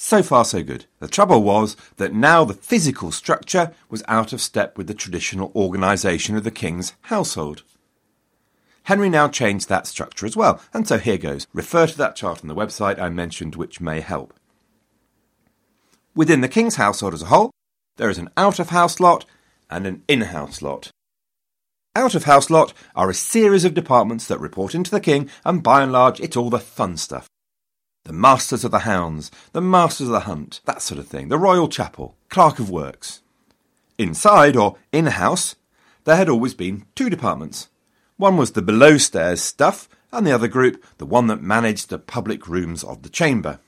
So 0.00 0.22
far, 0.22 0.44
so 0.44 0.62
good. 0.62 0.86
The 1.00 1.08
trouble 1.08 1.42
was 1.42 1.76
that 1.96 2.14
now 2.14 2.44
the 2.44 2.54
physical 2.54 3.10
structure 3.10 3.72
was 3.90 4.04
out 4.06 4.32
of 4.32 4.40
step 4.40 4.78
with 4.78 4.86
the 4.86 4.94
traditional 4.94 5.50
organisation 5.56 6.36
of 6.36 6.44
the 6.44 6.52
King's 6.52 6.94
household. 7.02 7.64
Henry 8.84 9.10
now 9.10 9.28
changed 9.28 9.68
that 9.68 9.86
structure 9.88 10.24
as 10.24 10.36
well, 10.36 10.62
and 10.72 10.86
so 10.86 10.98
here 10.98 11.18
goes. 11.18 11.46
Refer 11.52 11.88
to 11.88 11.98
that 11.98 12.16
chart 12.16 12.40
on 12.42 12.48
the 12.48 12.54
website 12.54 12.98
I 12.98 13.10
mentioned, 13.10 13.56
which 13.56 13.80
may 13.80 14.00
help. 14.00 14.32
Within 16.14 16.40
the 16.40 16.48
King's 16.48 16.76
household 16.76 17.12
as 17.12 17.22
a 17.22 17.26
whole, 17.26 17.50
there 17.96 18.08
is 18.08 18.18
an 18.18 18.30
out 18.36 18.58
of 18.58 18.70
house 18.70 19.00
lot 19.00 19.26
and 19.68 19.86
an 19.86 20.04
in 20.06 20.22
house 20.22 20.62
lot. 20.62 20.90
Out 21.98 22.14
of 22.14 22.22
house 22.22 22.48
lot 22.48 22.72
are 22.94 23.10
a 23.10 23.14
series 23.14 23.64
of 23.64 23.74
departments 23.74 24.28
that 24.28 24.38
report 24.38 24.72
into 24.72 24.92
the 24.92 25.00
king, 25.00 25.28
and 25.44 25.64
by 25.64 25.82
and 25.82 25.90
large, 25.90 26.20
it's 26.20 26.36
all 26.36 26.48
the 26.48 26.60
fun 26.60 26.96
stuff. 26.96 27.26
The 28.04 28.12
Masters 28.12 28.62
of 28.62 28.70
the 28.70 28.86
Hounds, 28.90 29.32
the 29.50 29.60
Masters 29.60 30.06
of 30.06 30.12
the 30.12 30.20
Hunt, 30.20 30.60
that 30.64 30.80
sort 30.80 31.00
of 31.00 31.08
thing, 31.08 31.26
the 31.26 31.36
Royal 31.36 31.66
Chapel, 31.66 32.16
Clerk 32.28 32.60
of 32.60 32.70
Works. 32.70 33.22
Inside, 33.98 34.54
or 34.54 34.76
in 34.92 35.06
house, 35.06 35.56
there 36.04 36.14
had 36.14 36.28
always 36.28 36.54
been 36.54 36.84
two 36.94 37.10
departments. 37.10 37.68
One 38.16 38.36
was 38.36 38.52
the 38.52 38.62
below 38.62 38.96
stairs 38.96 39.42
stuff, 39.42 39.88
and 40.12 40.24
the 40.24 40.30
other 40.30 40.46
group, 40.46 40.84
the 40.98 41.04
one 41.04 41.26
that 41.26 41.42
managed 41.42 41.88
the 41.88 41.98
public 41.98 42.46
rooms 42.46 42.84
of 42.84 43.02
the 43.02 43.08
chamber. 43.08 43.58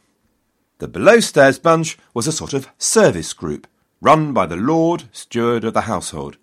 The 0.79 0.87
below 0.87 1.19
stairs 1.19 1.59
bunch 1.59 1.99
was 2.15 2.29
a 2.29 2.33
sort 2.33 2.55
of 2.55 2.69
service 2.79 3.33
group, 3.33 3.67
run 4.01 4.33
by 4.33 4.47
the 4.47 4.55
Lord 4.55 5.09
Steward 5.11 5.65
of 5.65 5.75
the 5.75 5.81
household, 5.81 6.37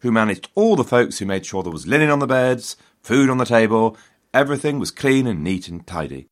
who 0.00 0.12
managed 0.12 0.48
all 0.54 0.76
the 0.76 0.84
folks 0.84 1.18
who 1.18 1.26
made 1.26 1.46
sure 1.46 1.62
there 1.62 1.72
was 1.72 1.86
linen 1.86 2.10
on 2.10 2.18
the 2.18 2.26
beds, 2.26 2.76
food 3.02 3.30
on 3.30 3.38
the 3.38 3.44
table, 3.44 3.96
everything 4.34 4.78
was 4.78 4.90
clean 4.90 5.26
and 5.26 5.42
neat 5.42 5.68
and 5.68 5.86
tidy. 5.86 6.26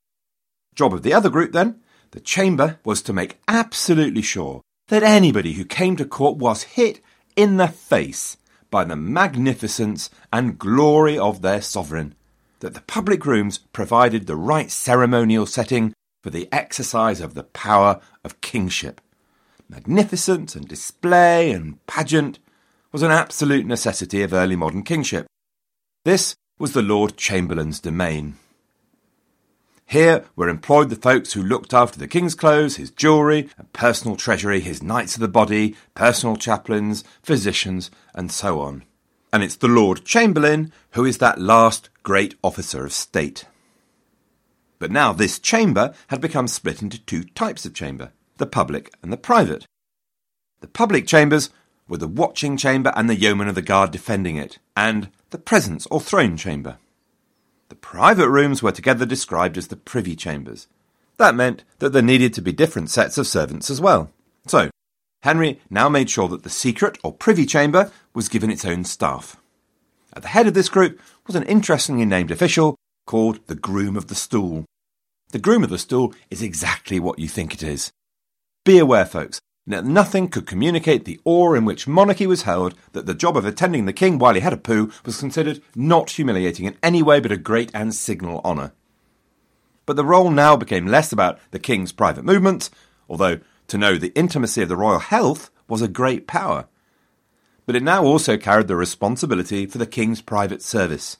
Job 0.74 0.92
of 0.92 1.02
the 1.02 1.14
other 1.14 1.30
group, 1.30 1.52
then, 1.52 1.80
the 2.10 2.20
chamber, 2.20 2.78
was 2.84 3.00
to 3.02 3.12
make 3.12 3.38
absolutely 3.48 4.22
sure 4.22 4.60
that 4.88 5.02
anybody 5.02 5.54
who 5.54 5.64
came 5.64 5.96
to 5.96 6.04
court 6.04 6.36
was 6.36 6.64
hit 6.64 7.00
in 7.36 7.56
the 7.56 7.68
face 7.68 8.36
by 8.70 8.84
the 8.84 8.96
magnificence 8.96 10.10
and 10.32 10.58
glory 10.58 11.18
of 11.18 11.42
their 11.42 11.62
sovereign, 11.62 12.14
that 12.60 12.74
the 12.74 12.80
public 12.82 13.24
rooms 13.24 13.58
provided 13.72 14.26
the 14.26 14.36
right 14.36 14.70
ceremonial 14.70 15.46
setting 15.46 15.92
for 16.22 16.30
the 16.30 16.48
exercise 16.52 17.20
of 17.20 17.34
the 17.34 17.44
power 17.44 18.00
of 18.24 18.40
kingship. 18.40 19.00
Magnificence 19.68 20.54
and 20.54 20.66
display 20.66 21.50
and 21.50 21.84
pageant 21.86 22.38
was 22.94 23.02
an 23.02 23.10
absolute 23.10 23.66
necessity 23.66 24.22
of 24.22 24.32
early 24.32 24.54
modern 24.54 24.84
kingship. 24.84 25.26
This 26.04 26.36
was 26.60 26.74
the 26.74 26.80
Lord 26.80 27.16
Chamberlain's 27.16 27.80
domain. 27.80 28.36
Here 29.84 30.26
were 30.36 30.48
employed 30.48 30.90
the 30.90 30.96
folks 30.96 31.32
who 31.32 31.42
looked 31.42 31.74
after 31.74 31.98
the 31.98 32.06
king's 32.06 32.36
clothes, 32.36 32.76
his 32.76 32.92
jewellery, 32.92 33.50
and 33.58 33.72
personal 33.72 34.14
treasury, 34.14 34.60
his 34.60 34.80
knights 34.80 35.16
of 35.16 35.22
the 35.22 35.26
body, 35.26 35.74
personal 35.96 36.36
chaplains, 36.36 37.02
physicians, 37.20 37.90
and 38.14 38.30
so 38.30 38.60
on. 38.60 38.84
And 39.32 39.42
it's 39.42 39.56
the 39.56 39.66
Lord 39.66 40.04
Chamberlain 40.04 40.72
who 40.92 41.04
is 41.04 41.18
that 41.18 41.40
last 41.40 41.90
great 42.04 42.36
officer 42.44 42.84
of 42.84 42.92
state. 42.92 43.44
But 44.78 44.92
now 44.92 45.12
this 45.12 45.40
chamber 45.40 45.94
had 46.06 46.20
become 46.20 46.46
split 46.46 46.80
into 46.80 47.04
two 47.04 47.24
types 47.24 47.66
of 47.66 47.74
chamber 47.74 48.12
the 48.36 48.46
public 48.46 48.94
and 49.02 49.12
the 49.12 49.16
private. 49.16 49.66
The 50.60 50.68
public 50.68 51.08
chambers 51.08 51.50
with 51.88 52.00
the 52.00 52.08
watching 52.08 52.56
chamber 52.56 52.92
and 52.96 53.08
the 53.08 53.16
yeomen 53.16 53.48
of 53.48 53.54
the 53.54 53.62
guard 53.62 53.90
defending 53.90 54.36
it, 54.36 54.58
and 54.76 55.08
the 55.30 55.38
presence 55.38 55.86
or 55.86 56.00
throne 56.00 56.36
chamber. 56.36 56.78
The 57.68 57.74
private 57.74 58.28
rooms 58.28 58.62
were 58.62 58.72
together 58.72 59.06
described 59.06 59.58
as 59.58 59.68
the 59.68 59.76
privy 59.76 60.16
chambers. 60.16 60.66
That 61.16 61.34
meant 61.34 61.64
that 61.78 61.92
there 61.92 62.02
needed 62.02 62.34
to 62.34 62.42
be 62.42 62.52
different 62.52 62.90
sets 62.90 63.18
of 63.18 63.26
servants 63.26 63.70
as 63.70 63.80
well. 63.80 64.10
So, 64.46 64.70
Henry 65.22 65.60
now 65.70 65.88
made 65.88 66.10
sure 66.10 66.28
that 66.28 66.42
the 66.42 66.50
secret 66.50 66.98
or 67.02 67.12
privy 67.12 67.46
chamber 67.46 67.90
was 68.12 68.28
given 68.28 68.50
its 68.50 68.64
own 68.64 68.84
staff. 68.84 69.36
At 70.12 70.22
the 70.22 70.28
head 70.28 70.46
of 70.46 70.54
this 70.54 70.68
group 70.68 71.00
was 71.26 71.36
an 71.36 71.44
interestingly 71.44 72.04
named 72.04 72.30
official 72.30 72.76
called 73.06 73.40
the 73.46 73.54
Groom 73.54 73.96
of 73.96 74.08
the 74.08 74.14
Stool. 74.14 74.64
The 75.30 75.38
Groom 75.38 75.64
of 75.64 75.70
the 75.70 75.78
Stool 75.78 76.14
is 76.30 76.42
exactly 76.42 77.00
what 77.00 77.18
you 77.18 77.28
think 77.28 77.54
it 77.54 77.62
is. 77.62 77.90
Be 78.64 78.78
aware, 78.78 79.06
folks, 79.06 79.40
that 79.66 79.84
nothing 79.84 80.28
could 80.28 80.46
communicate 80.46 81.04
the 81.04 81.20
awe 81.24 81.54
in 81.54 81.64
which 81.64 81.88
monarchy 81.88 82.26
was 82.26 82.42
held, 82.42 82.74
that 82.92 83.06
the 83.06 83.14
job 83.14 83.36
of 83.36 83.46
attending 83.46 83.86
the 83.86 83.92
king 83.92 84.18
while 84.18 84.34
he 84.34 84.40
had 84.40 84.52
a 84.52 84.58
poo 84.58 84.90
was 85.06 85.18
considered 85.18 85.62
not 85.74 86.10
humiliating 86.10 86.66
in 86.66 86.76
any 86.82 87.02
way 87.02 87.18
but 87.18 87.32
a 87.32 87.36
great 87.36 87.70
and 87.72 87.94
signal 87.94 88.40
honour. 88.44 88.72
But 89.86 89.96
the 89.96 90.04
role 90.04 90.30
now 90.30 90.56
became 90.56 90.86
less 90.86 91.12
about 91.12 91.38
the 91.50 91.58
king's 91.58 91.92
private 91.92 92.24
movements, 92.24 92.70
although 93.08 93.40
to 93.68 93.78
know 93.78 93.96
the 93.96 94.14
intimacy 94.14 94.62
of 94.62 94.68
the 94.68 94.76
royal 94.76 94.98
health 94.98 95.50
was 95.68 95.82
a 95.82 95.88
great 95.88 96.26
power. 96.26 96.66
But 97.66 97.76
it 97.76 97.82
now 97.82 98.04
also 98.04 98.36
carried 98.36 98.68
the 98.68 98.76
responsibility 98.76 99.64
for 99.64 99.78
the 99.78 99.86
king's 99.86 100.20
private 100.20 100.62
service. 100.62 101.16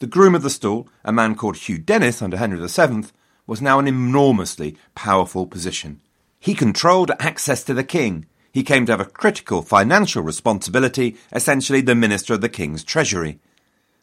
The 0.00 0.06
groom 0.06 0.34
of 0.34 0.42
the 0.42 0.50
stool, 0.50 0.88
a 1.04 1.12
man 1.12 1.36
called 1.36 1.56
Hugh 1.56 1.78
Denys 1.78 2.22
under 2.22 2.36
Henry 2.36 2.58
VII, 2.58 3.08
was 3.46 3.62
now 3.62 3.78
an 3.78 3.88
enormously 3.88 4.76
powerful 4.94 5.46
position. 5.46 6.00
He 6.40 6.54
controlled 6.54 7.10
access 7.18 7.64
to 7.64 7.74
the 7.74 7.84
king. 7.84 8.26
He 8.52 8.62
came 8.62 8.86
to 8.86 8.92
have 8.92 9.00
a 9.00 9.04
critical 9.04 9.62
financial 9.62 10.22
responsibility, 10.22 11.16
essentially 11.32 11.80
the 11.80 11.94
minister 11.94 12.34
of 12.34 12.40
the 12.40 12.48
king's 12.48 12.84
treasury. 12.84 13.40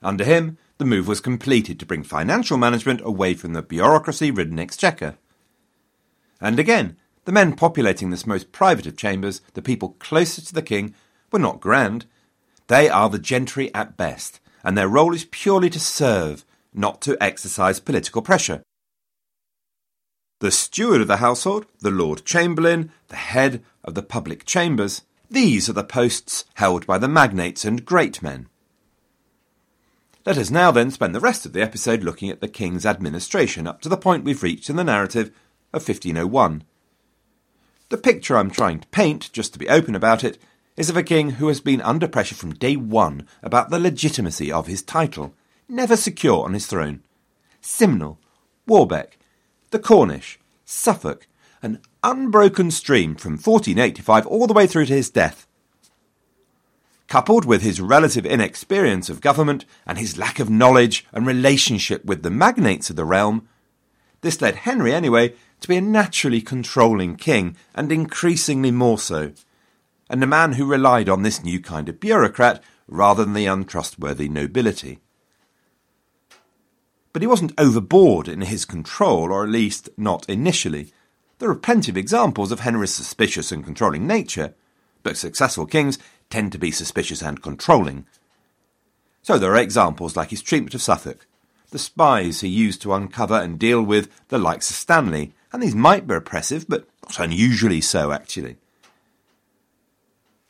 Under 0.04 0.24
him, 0.24 0.58
the 0.77 0.86
move 0.86 1.08
was 1.08 1.22
completed 1.22 1.80
to 1.80 1.86
bring 1.86 2.04
financial 2.04 2.58
management 2.58 3.01
away 3.04 3.34
from 3.34 3.54
the 3.54 3.62
bureaucracy 3.62 4.32
ridden 4.32 4.60
exchequer. 4.60 5.18
And 6.42 6.60
again, 6.60 6.98
the 7.24 7.32
men 7.32 7.56
populating 7.56 8.10
this 8.10 8.27
most 8.27 8.51
private 8.51 8.86
of 8.86 8.98
chambers, 8.98 9.42
the 9.54 9.62
people 9.62 9.96
closest 10.00 10.50
to 10.50 10.54
the 10.54 10.62
king, 10.62 10.94
were 11.32 11.39
not 11.39 11.62
grand. 11.62 12.06
They 12.68 12.89
are 12.89 13.10
the 13.10 13.20
gentry 13.20 13.74
at 13.74 13.98
best, 13.98 14.39
and 14.63 14.77
their 14.77 14.88
role 14.88 15.13
is 15.13 15.25
purely 15.25 15.70
to 15.72 15.80
serve, 15.80 16.46
not 16.74 17.01
to 17.04 17.18
exercise 17.22 17.80
political 17.80 18.22
pressure. 18.22 18.62
The 20.39 20.51
steward 20.51 21.01
of 21.01 21.08
the 21.08 21.18
household, 21.18 21.65
the 21.80 21.92
Lord 21.92 22.25
Chamberlain, 22.25 22.92
the 23.08 23.15
head 23.15 23.63
of 23.84 23.96
the 23.96 24.04
public 24.04 24.46
chambers, 24.46 25.04
These 25.30 25.70
are 25.70 25.74
the 25.74 25.84
posts 25.84 26.44
held 26.56 26.86
by 26.86 26.98
the 26.98 27.08
magnates 27.08 27.63
and 27.63 27.86
great 27.86 28.22
men. 28.22 28.48
Let 30.25 30.38
us 30.38 30.51
now 30.51 30.72
then 30.72 30.92
spend 30.92 31.15
the 31.15 31.20
rest 31.20 31.46
of 31.46 31.54
the 31.54 31.62
episode 31.62 32.04
looking 32.04 32.30
at 32.30 32.42
the 32.42 32.48
king's 32.48 32.86
administration 32.86 33.65
up 33.65 33.80
to 33.82 33.89
the 33.89 33.96
point 33.96 34.25
we've 34.25 34.44
reached 34.44 34.70
in 34.70 34.75
the 34.75 34.84
narrative 34.84 35.27
of 35.72 35.88
1501. 35.88 36.63
The 37.89 37.98
picture 37.98 38.36
I'm 38.36 38.50
trying 38.50 38.80
to 38.82 38.88
paint, 38.88 39.32
just 39.32 39.54
to 39.54 39.60
be 39.60 39.70
open 39.70 39.96
about 39.96 40.24
it, 40.24 40.38
is 40.75 40.89
of 40.89 40.98
a 40.98 41.04
king 41.04 41.32
who 41.32 41.48
has 41.48 41.62
been 41.62 41.80
under 41.82 42.08
pressure 42.08 42.36
from 42.36 42.56
day 42.56 42.75
one 42.75 43.27
about 43.42 43.70
the 43.70 43.80
legitimacy 43.80 44.51
of 44.51 44.68
his 44.68 44.82
title, 44.82 45.34
never 45.70 45.96
secure 45.96 46.44
on 46.44 46.54
his 46.54 46.68
throne. 46.68 47.04
Simnel, 47.62 48.20
Warbeck, 48.68 49.18
the 49.72 49.79
Cornish, 49.79 50.39
Suffolk, 50.65 51.27
an 51.62 51.79
unbroken 52.03 52.72
stream 52.72 53.15
from 53.15 53.34
1485 53.34 54.27
all 54.27 54.48
the 54.48 54.53
way 54.53 54.67
through 54.67 54.86
to 54.86 54.93
his 54.93 55.10
death. 55.10 55.48
Coupled 57.07 57.45
with 57.45 57.62
his 57.62 57.81
relative 57.81 58.25
inexperience 58.25 59.10
of 59.10 59.22
government 59.22 59.65
and 59.86 59.98
his 59.98 60.17
lack 60.17 60.39
of 60.39 60.50
knowledge 60.50 61.05
and 61.12 61.25
relationship 61.25 62.03
with 62.03 62.24
the 62.24 62.31
magnates 62.31 62.89
of 62.89 62.95
the 62.95 63.05
realm, 63.05 63.48
this 64.22 64.41
led 64.41 64.55
Henry, 64.55 64.93
anyway, 64.93 65.34
to 65.62 65.67
be 65.67 65.77
a 65.77 65.81
naturally 65.81 66.41
controlling 66.41 67.15
king, 67.15 67.55
and 67.74 67.91
increasingly 67.91 68.72
more 68.72 68.98
so, 68.98 69.31
and 70.10 70.24
a 70.24 70.27
man 70.27 70.53
who 70.53 70.65
relied 70.65 71.10
on 71.10 71.24
this 71.24 71.43
new 71.43 71.60
kind 71.60 71.89
of 71.89 72.00
bureaucrat 72.00 72.63
rather 72.88 73.24
than 73.24 73.34
the 73.34 73.45
untrustworthy 73.45 74.29
nobility. 74.29 75.00
But 77.15 77.22
he 77.22 77.27
wasn't 77.27 77.53
overboard 77.57 78.27
in 78.27 78.41
his 78.41 78.65
control, 78.65 79.31
or 79.31 79.45
at 79.45 79.50
least 79.50 79.88
not 79.95 80.27
initially. 80.27 80.91
There 81.39 81.50
are 81.50 81.55
plenty 81.55 81.89
of 81.89 81.95
examples 81.95 82.51
of 82.51 82.60
Henry's 82.60 82.93
suspicious 82.93 83.53
and 83.53 83.63
controlling 83.63 84.05
nature, 84.05 84.53
but 85.01 85.15
successful 85.15 85.65
kings 85.65 85.98
tend 86.29 86.51
to 86.51 86.57
be 86.57 86.72
suspicious 86.72 87.24
and 87.24 87.41
controlling. 87.41 88.05
So 89.22 89.38
there 89.38 89.53
are 89.53 89.62
examples 89.62 90.17
like 90.17 90.31
his 90.31 90.41
treatment 90.41 90.74
of 90.74 90.81
Suffolk, 90.81 91.25
the 91.69 91.79
spies 91.79 92.41
he 92.41 92.50
used 92.50 92.81
to 92.81 92.93
uncover 92.93 93.36
and 93.36 93.57
deal 93.57 93.81
with 93.81 94.10
the 94.27 94.38
likes 94.38 94.69
of 94.69 94.75
Stanley, 94.75 95.34
and 95.53 95.63
these 95.63 95.74
might 95.74 96.07
be 96.07 96.15
oppressive, 96.15 96.65
but 96.67 96.86
not 97.03 97.17
unusually 97.22 97.79
so 97.79 98.12
actually. 98.12 98.57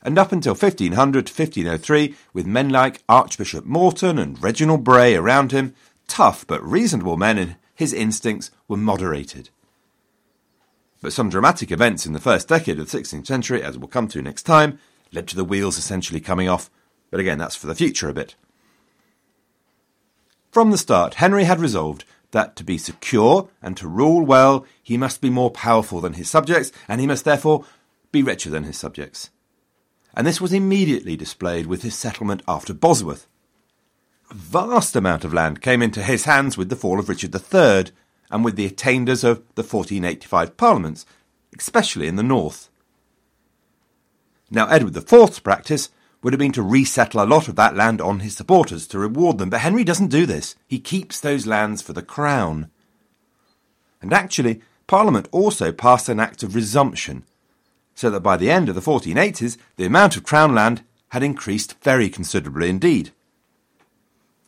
And 0.01 0.17
up 0.17 0.31
until 0.31 0.53
1500 0.53 1.27
to 1.27 1.31
1503, 1.31 2.15
with 2.33 2.47
men 2.47 2.69
like 2.69 3.03
Archbishop 3.07 3.65
Morton 3.65 4.17
and 4.17 4.41
Reginald 4.41 4.83
Bray 4.83 5.15
around 5.15 5.51
him, 5.51 5.75
tough 6.07 6.45
but 6.47 6.63
reasonable 6.63 7.17
men, 7.17 7.37
and 7.37 7.55
his 7.73 7.93
instincts 7.93 8.51
were 8.67 8.77
moderated. 8.77 9.49
But 11.01 11.13
some 11.13 11.29
dramatic 11.29 11.71
events 11.71 12.05
in 12.05 12.13
the 12.13 12.19
first 12.19 12.47
decade 12.47 12.79
of 12.79 12.89
the 12.89 12.97
16th 12.97 13.27
century, 13.27 13.61
as 13.61 13.77
we'll 13.77 13.87
come 13.87 14.07
to 14.09 14.21
next 14.21 14.43
time, 14.43 14.79
led 15.11 15.27
to 15.27 15.35
the 15.35 15.45
wheels 15.45 15.77
essentially 15.77 16.19
coming 16.19 16.49
off. 16.49 16.69
But 17.11 17.19
again, 17.19 17.37
that's 17.37 17.55
for 17.55 17.67
the 17.67 17.75
future 17.75 18.09
a 18.09 18.13
bit. 18.13 18.35
From 20.51 20.71
the 20.71 20.77
start, 20.77 21.15
Henry 21.15 21.43
had 21.43 21.59
resolved 21.59 22.05
that 22.31 22.55
to 22.55 22.63
be 22.63 22.77
secure 22.77 23.49
and 23.61 23.77
to 23.77 23.87
rule 23.87 24.25
well, 24.25 24.65
he 24.81 24.97
must 24.97 25.21
be 25.21 25.29
more 25.29 25.51
powerful 25.51 26.01
than 26.01 26.13
his 26.13 26.29
subjects, 26.29 26.71
and 26.87 26.99
he 26.99 27.07
must 27.07 27.25
therefore 27.25 27.65
be 28.11 28.23
richer 28.23 28.49
than 28.49 28.63
his 28.63 28.77
subjects. 28.77 29.29
And 30.13 30.25
this 30.25 30.41
was 30.41 30.53
immediately 30.53 31.15
displayed 31.15 31.65
with 31.67 31.83
his 31.83 31.95
settlement 31.95 32.41
after 32.47 32.73
Bosworth. 32.73 33.27
Vast 34.31 34.95
amount 34.95 35.23
of 35.23 35.33
land 35.33 35.61
came 35.61 35.81
into 35.81 36.01
his 36.01 36.25
hands 36.25 36.57
with 36.57 36.69
the 36.69 36.75
fall 36.75 36.99
of 36.99 37.09
Richard 37.09 37.35
III 37.35 37.91
and 38.31 38.43
with 38.43 38.55
the 38.55 38.65
attainders 38.65 39.23
of 39.23 39.37
the 39.55 39.61
1485 39.61 40.57
parliaments, 40.57 41.05
especially 41.57 42.07
in 42.07 42.15
the 42.15 42.23
north. 42.23 42.69
Now, 44.49 44.67
Edward 44.67 44.97
IV's 44.97 45.39
practice 45.39 45.89
would 46.21 46.33
have 46.33 46.39
been 46.39 46.51
to 46.53 46.63
resettle 46.63 47.21
a 47.21 47.25
lot 47.25 47.47
of 47.47 47.55
that 47.55 47.75
land 47.75 48.01
on 48.01 48.21
his 48.21 48.35
supporters 48.35 48.87
to 48.87 48.97
reward 48.97 49.37
them. 49.37 49.51
But 49.51 49.61
Henry 49.61 49.83
doesn't 49.83 50.07
do 50.07 50.25
this. 50.25 50.55
He 50.67 50.79
keeps 50.79 51.19
those 51.19 51.45
lands 51.45 51.83
for 51.83 51.93
the 51.93 52.01
crown. 52.01 52.71
And 54.01 54.11
actually, 54.11 54.61
Parliament 54.87 55.27
also 55.31 55.71
passed 55.71 56.09
an 56.09 56.19
act 56.19 56.41
of 56.41 56.55
resumption, 56.55 57.25
so 57.93 58.09
that 58.09 58.21
by 58.21 58.37
the 58.37 58.49
end 58.49 58.69
of 58.69 58.75
the 58.75 58.81
1480s, 58.81 59.57
the 59.77 59.85
amount 59.85 60.17
of 60.17 60.23
crown 60.23 60.55
land 60.55 60.83
had 61.09 61.21
increased 61.21 61.75
very 61.83 62.09
considerably 62.09 62.69
indeed. 62.69 63.11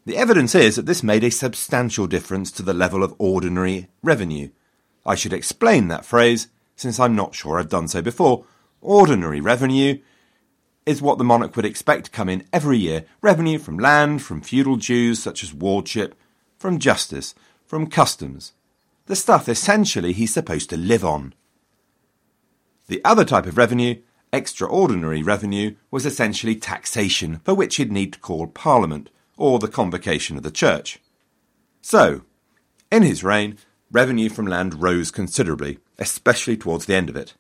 The 0.08 0.16
evidence 0.16 0.56
is 0.56 0.78
that 0.78 0.86
this 0.86 1.04
made 1.04 1.26
a 1.26 1.30
substantial 1.30 2.08
difference 2.08 2.50
to 2.52 2.64
the 2.64 2.74
level 2.74 3.04
of 3.04 3.14
ordinary 3.18 3.90
revenue. 4.02 4.52
I 5.06 5.16
should 5.16 5.34
explain 5.34 5.90
that 5.90 6.06
phrase, 6.06 6.48
since 6.78 6.98
I'm 6.98 7.14
not 7.14 7.36
sure 7.36 7.60
I've 7.60 7.68
done 7.68 7.90
so 7.90 8.02
before. 8.02 8.46
Ordinary 8.80 9.42
revenue 9.42 10.00
is 10.86 11.02
what 11.02 11.18
the 11.18 11.26
monarch 11.26 11.58
would 11.58 11.66
expect 11.66 12.06
to 12.06 12.12
come 12.12 12.30
in 12.30 12.48
every 12.54 12.78
year 12.78 13.04
revenue 13.22 13.60
from 13.60 13.78
land, 13.78 14.22
from 14.22 14.40
feudal 14.40 14.78
dues 14.78 15.22
such 15.22 15.44
as 15.44 15.54
wardship, 15.54 16.16
from 16.58 16.80
justice, 16.80 17.36
from 17.66 17.88
customs. 17.88 18.54
The 19.08 19.16
stuff 19.18 19.50
essentially 19.50 20.14
he's 20.14 20.34
supposed 20.34 20.70
to 20.70 20.78
live 20.78 21.04
on. 21.04 21.34
The 22.88 23.02
other 23.04 23.26
type 23.26 23.46
of 23.46 23.58
revenue, 23.58 24.02
extraordinary 24.32 25.22
revenue, 25.22 25.76
was 25.92 26.06
essentially 26.06 26.56
taxation, 26.56 27.42
for 27.44 27.54
which 27.54 27.76
he'd 27.76 27.92
need 27.92 28.14
to 28.14 28.20
call 28.20 28.48
Parliament, 28.48 29.10
or 29.38 29.60
the 29.60 29.68
convocation 29.68 30.36
of 30.36 30.44
the 30.44 30.52
Church. 30.52 31.00
So, 31.82 32.22
in 32.92 33.04
his 33.04 33.24
reign, 33.24 33.58
revenue 33.92 34.30
from 34.30 34.48
land 34.48 34.82
rose 34.82 35.12
considerably, 35.12 35.80
especially 35.98 36.58
towards 36.58 36.86
the 36.86 36.96
end 36.96 37.10
of 37.10 37.16
it. 37.16 37.34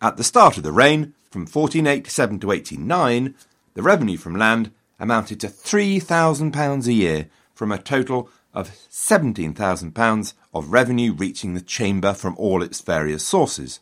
At 0.00 0.16
the 0.16 0.24
start 0.24 0.56
of 0.56 0.62
the 0.62 0.72
reign, 0.72 1.14
from 1.30 1.42
1487 1.42 2.40
to 2.40 2.46
1809, 2.46 3.34
the 3.74 3.82
revenue 3.82 4.16
from 4.16 4.36
land 4.36 4.70
amounted 4.98 5.40
to 5.40 5.48
£3,000 5.48 6.86
a 6.86 6.92
year 6.92 7.28
from 7.54 7.72
a 7.72 7.78
total 7.78 8.30
of 8.54 8.70
£17,000 8.90 10.34
of 10.54 10.72
revenue 10.72 11.12
reaching 11.12 11.52
the 11.52 11.60
chamber 11.60 12.14
from 12.14 12.34
all 12.38 12.62
its 12.62 12.80
various 12.80 13.22
sources. 13.22 13.80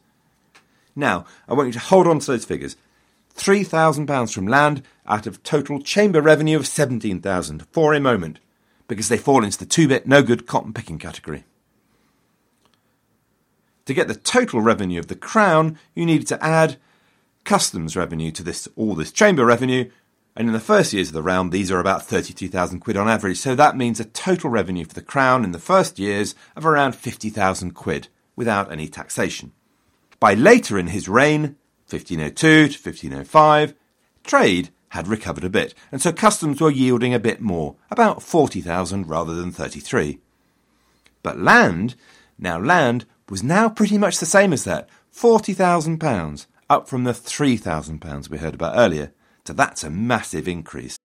Now, 0.97 1.27
I 1.49 1.55
want 1.55 1.69
you 1.69 1.73
to 1.75 1.79
hold 1.79 2.07
on 2.07 2.19
to 2.21 2.27
those 2.27 2.45
figures. 2.45 2.77
£3,000 3.37 4.33
from 4.33 4.47
land 4.47 4.83
out 5.07 5.27
of 5.27 5.43
total 5.43 5.81
chamber 5.81 6.21
revenue 6.21 6.57
of 6.57 6.67
17,000 6.67 7.67
for 7.73 7.95
a 7.95 8.01
moment, 8.01 8.39
because 8.89 9.09
they 9.09 9.17
fall 9.17 9.45
into 9.45 9.59
the 9.59 9.67
two-bit 9.67 10.07
no-good 10.07 10.47
cotton 10.47 10.73
picking 10.73 10.99
category. 10.99 11.45
To 13.87 13.95
get 13.95 14.09
the 14.09 14.15
total 14.15 14.61
revenue 14.61 14.99
of 14.99 15.09
the 15.09 15.17
crown, 15.17 15.79
you 15.95 16.07
needed 16.07 16.27
to 16.29 16.43
add 16.43 16.77
customs 17.45 17.97
revenue 17.97 18.31
to 18.33 18.43
this 18.43 18.67
all 18.77 18.95
this 18.95 19.13
chamber 19.13 19.45
revenue. 19.45 19.91
And 20.37 20.49
in 20.49 20.55
the 20.55 20.61
first 20.61 20.93
years 20.93 21.09
of 21.09 21.15
the 21.15 21.23
round, 21.23 21.53
these 21.53 21.71
are 21.71 21.79
about 21.79 22.07
32,000 22.07 22.81
quid 22.81 22.97
on 22.97 23.09
average. 23.09 23.39
So 23.39 23.55
that 23.55 23.77
means 23.77 24.01
a 24.01 24.05
total 24.05 24.51
revenue 24.51 24.85
for 24.85 24.95
the 24.95 25.03
crown 25.03 25.45
in 25.45 25.53
the 25.53 25.59
first 25.59 25.99
years 25.99 26.35
of 26.57 26.65
around 26.67 26.97
50,000 26.97 27.73
quid 27.73 28.09
without 28.35 28.73
any 28.73 28.89
taxation. 28.89 29.53
By 30.19 30.35
later 30.35 30.79
in 30.79 30.89
his 30.89 31.09
reign, 31.09 31.57
1502 31.89 32.69
to 32.69 32.79
1505, 32.79 33.75
trade 34.23 34.71
had 34.91 35.09
recovered 35.09 35.45
a 35.45 35.51
bit, 35.51 35.75
and 35.91 36.01
so 36.01 36.13
customs 36.13 36.61
were 36.61 36.71
yielding 36.71 37.13
a 37.13 37.19
bit 37.19 37.41
more, 37.41 37.77
about 37.91 38.23
40,000 38.23 39.09
rather 39.09 39.35
than 39.35 39.51
33. 39.51 40.19
But 41.23 41.39
land, 41.39 41.97
now 42.39 42.61
land, 42.61 43.05
was 43.29 43.43
now 43.43 43.69
pretty 43.69 43.99
much 43.99 44.19
the 44.19 44.27
same 44.27 44.53
as 44.53 44.65
that, 44.65 44.89
£40,000, 45.15 46.47
up 46.71 46.89
from 46.89 47.05
the 47.05 47.13
£3,000 47.13 48.31
we 48.31 48.39
heard 48.39 48.55
about 48.55 48.77
earlier. 48.77 49.13
So 49.45 49.53
that's 49.53 49.85
a 49.85 49.91
massive 49.91 50.49
increase. 50.49 50.97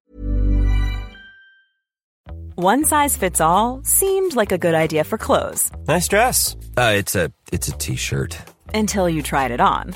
One 2.55 2.83
size 2.83 3.15
fits 3.15 3.39
all 3.39 3.81
seemed 3.83 4.35
like 4.35 4.51
a 4.51 4.57
good 4.57 4.75
idea 4.75 5.05
for 5.05 5.17
clothes. 5.17 5.71
Nice 5.87 6.09
dress. 6.09 6.57
Uh, 6.75 6.93
it's 6.95 7.15
a 7.15 7.31
it's 7.53 7.69
a 7.69 7.77
t-shirt. 7.77 8.37
Until 8.73 9.09
you 9.09 9.23
tried 9.23 9.51
it 9.51 9.61
on. 9.61 9.95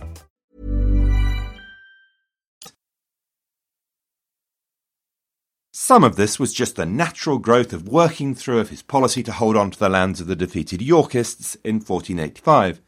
Some 5.71 6.03
of 6.03 6.17
this 6.17 6.37
was 6.37 6.53
just 6.53 6.75
the 6.75 6.85
natural 6.85 7.37
growth 7.37 7.71
of 7.71 7.87
working 7.87 8.35
through 8.35 8.59
of 8.59 8.69
his 8.69 8.81
policy 8.81 9.23
to 9.23 9.31
hold 9.31 9.55
on 9.55 9.71
to 9.71 9.79
the 9.79 9.89
lands 9.89 10.19
of 10.19 10.27
the 10.27 10.35
defeated 10.35 10.81
Yorkists 10.81 11.55
in 11.63 11.75
1485. 11.75 12.81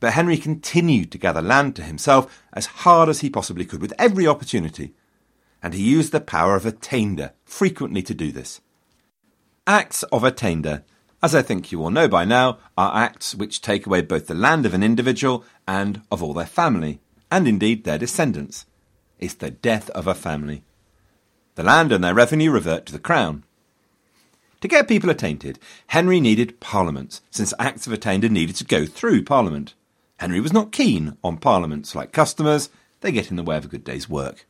But 0.00 0.14
Henry 0.14 0.38
continued 0.38 1.12
to 1.12 1.18
gather 1.18 1.42
land 1.42 1.76
to 1.76 1.82
himself 1.82 2.42
as 2.52 2.66
hard 2.66 3.08
as 3.08 3.20
he 3.20 3.30
possibly 3.30 3.64
could 3.64 3.80
with 3.80 3.92
every 3.98 4.26
opportunity 4.26 4.94
and 5.62 5.72
he 5.74 5.82
used 5.82 6.12
the 6.12 6.20
power 6.20 6.56
of 6.56 6.66
attainder 6.66 7.32
frequently 7.44 8.02
to 8.02 8.14
do 8.14 8.32
this. 8.32 8.60
Acts 9.66 10.02
of 10.04 10.24
attainder 10.24 10.84
as 11.24 11.34
I 11.34 11.40
think 11.40 11.72
you 11.72 11.80
all 11.82 11.88
know 11.88 12.06
by 12.06 12.26
now, 12.26 12.58
are 12.76 12.94
acts 12.94 13.34
which 13.34 13.62
take 13.62 13.86
away 13.86 14.02
both 14.02 14.26
the 14.26 14.34
land 14.34 14.66
of 14.66 14.74
an 14.74 14.82
individual 14.82 15.42
and 15.66 16.02
of 16.10 16.22
all 16.22 16.34
their 16.34 16.44
family, 16.44 17.00
and 17.30 17.48
indeed 17.48 17.84
their 17.84 17.96
descendants. 17.96 18.66
It's 19.18 19.32
the 19.32 19.50
death 19.50 19.88
of 19.90 20.06
a 20.06 20.14
family. 20.14 20.64
The 21.54 21.62
land 21.62 21.92
and 21.92 22.02
their 22.02 22.14
revenue 22.14 22.50
revert 22.50 22.86
to 22.86 22.92
the 22.92 22.98
crown. 22.98 23.44
To 24.60 24.68
get 24.68 24.88
people 24.88 25.10
attainted, 25.10 25.58
Henry 25.88 26.20
needed 26.20 26.58
parliaments, 26.58 27.20
since 27.30 27.54
acts 27.58 27.86
of 27.86 27.92
attainder 27.92 28.28
needed 28.28 28.56
to 28.56 28.64
go 28.64 28.86
through 28.86 29.24
parliament. 29.24 29.74
Henry 30.16 30.40
was 30.40 30.52
not 30.52 30.72
keen 30.72 31.16
on 31.22 31.36
parliaments 31.36 31.94
like 31.94 32.12
customers, 32.12 32.70
they 33.02 33.12
get 33.12 33.30
in 33.30 33.36
the 33.36 33.42
way 33.42 33.56
of 33.56 33.66
a 33.66 33.68
good 33.68 33.84
day's 33.84 34.08
work. 34.08 34.46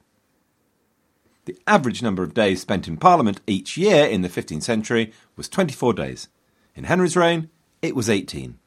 The 1.46 1.58
average 1.66 2.00
number 2.00 2.22
of 2.22 2.32
days 2.32 2.60
spent 2.60 2.88
in 2.88 2.96
Parliament 2.96 3.40
each 3.46 3.76
year 3.76 4.06
in 4.06 4.22
the 4.22 4.28
15th 4.28 4.62
century 4.62 5.12
was 5.36 5.48
24 5.48 5.92
days. 5.92 6.28
In 6.74 6.84
Henry's 6.84 7.16
reign, 7.16 7.50
it 7.82 7.94
was 7.94 8.08
18. 8.08 8.58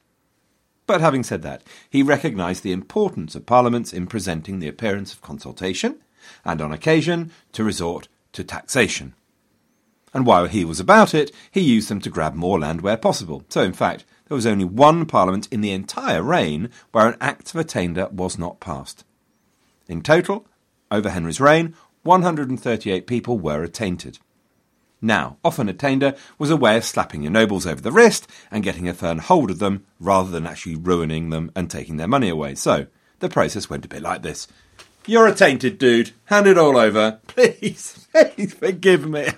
But 0.85 1.01
having 1.01 1.23
said 1.23 1.41
that, 1.41 1.63
he 1.89 2.03
recognised 2.03 2.63
the 2.63 2.71
importance 2.71 3.33
of 3.35 3.45
parliaments 3.45 3.93
in 3.93 4.05
presenting 4.05 4.59
the 4.59 4.67
appearance 4.67 5.11
of 5.11 5.21
consultation, 5.21 5.97
and 6.45 6.61
on 6.61 6.71
occasion 6.71 7.31
to 7.53 7.63
resort 7.63 8.09
to 8.33 8.43
taxation. 8.43 9.13
And 10.13 10.25
while 10.25 10.47
he 10.47 10.65
was 10.65 10.79
about 10.79 11.13
it, 11.13 11.31
he 11.51 11.61
used 11.61 11.89
them 11.89 12.01
to 12.01 12.09
grab 12.09 12.33
more 12.33 12.59
land 12.59 12.81
where 12.81 12.97
possible. 12.97 13.43
So, 13.49 13.61
in 13.61 13.73
fact, 13.73 14.05
there 14.27 14.35
was 14.35 14.45
only 14.45 14.65
one 14.65 15.05
parliament 15.05 15.47
in 15.51 15.61
the 15.61 15.71
entire 15.71 16.23
reign 16.23 16.69
where 16.91 17.07
an 17.07 17.17
Act 17.21 17.53
of 17.53 17.57
Attainder 17.57 18.07
was 18.11 18.37
not 18.37 18.59
passed. 18.59 19.03
In 19.87 20.01
total, 20.01 20.45
over 20.91 21.09
Henry's 21.09 21.39
reign, 21.39 21.75
138 22.03 23.07
people 23.07 23.37
were 23.37 23.63
attainted. 23.63 24.19
Now, 25.01 25.37
often 25.43 25.69
attainder 25.69 26.15
was 26.39 26.49
a 26.49 26.57
way 26.57 26.77
of 26.77 26.83
slapping 26.83 27.21
your 27.21 27.31
nobles 27.31 27.67
over 27.67 27.81
the 27.81 27.91
wrist 27.91 28.27
and 28.49 28.63
getting 28.63 28.87
a 28.87 28.93
firm 28.93 29.19
hold 29.19 29.51
of 29.51 29.59
them 29.59 29.85
rather 29.99 30.31
than 30.31 30.47
actually 30.47 30.75
ruining 30.75 31.29
them 31.29 31.51
and 31.55 31.69
taking 31.69 31.97
their 31.97 32.07
money 32.07 32.29
away. 32.29 32.55
So, 32.55 32.87
the 33.19 33.29
process 33.29 33.69
went 33.69 33.85
a 33.85 33.89
bit 33.89 34.01
like 34.01 34.23
this. 34.23 34.47
You're 35.07 35.27
a 35.27 35.33
tainted 35.33 35.77
dude. 35.77 36.11
Hand 36.25 36.47
it 36.47 36.57
all 36.57 36.77
over. 36.77 37.19
Please, 37.27 38.07
please 38.11 38.53
forgive 38.53 39.07
me. 39.07 39.27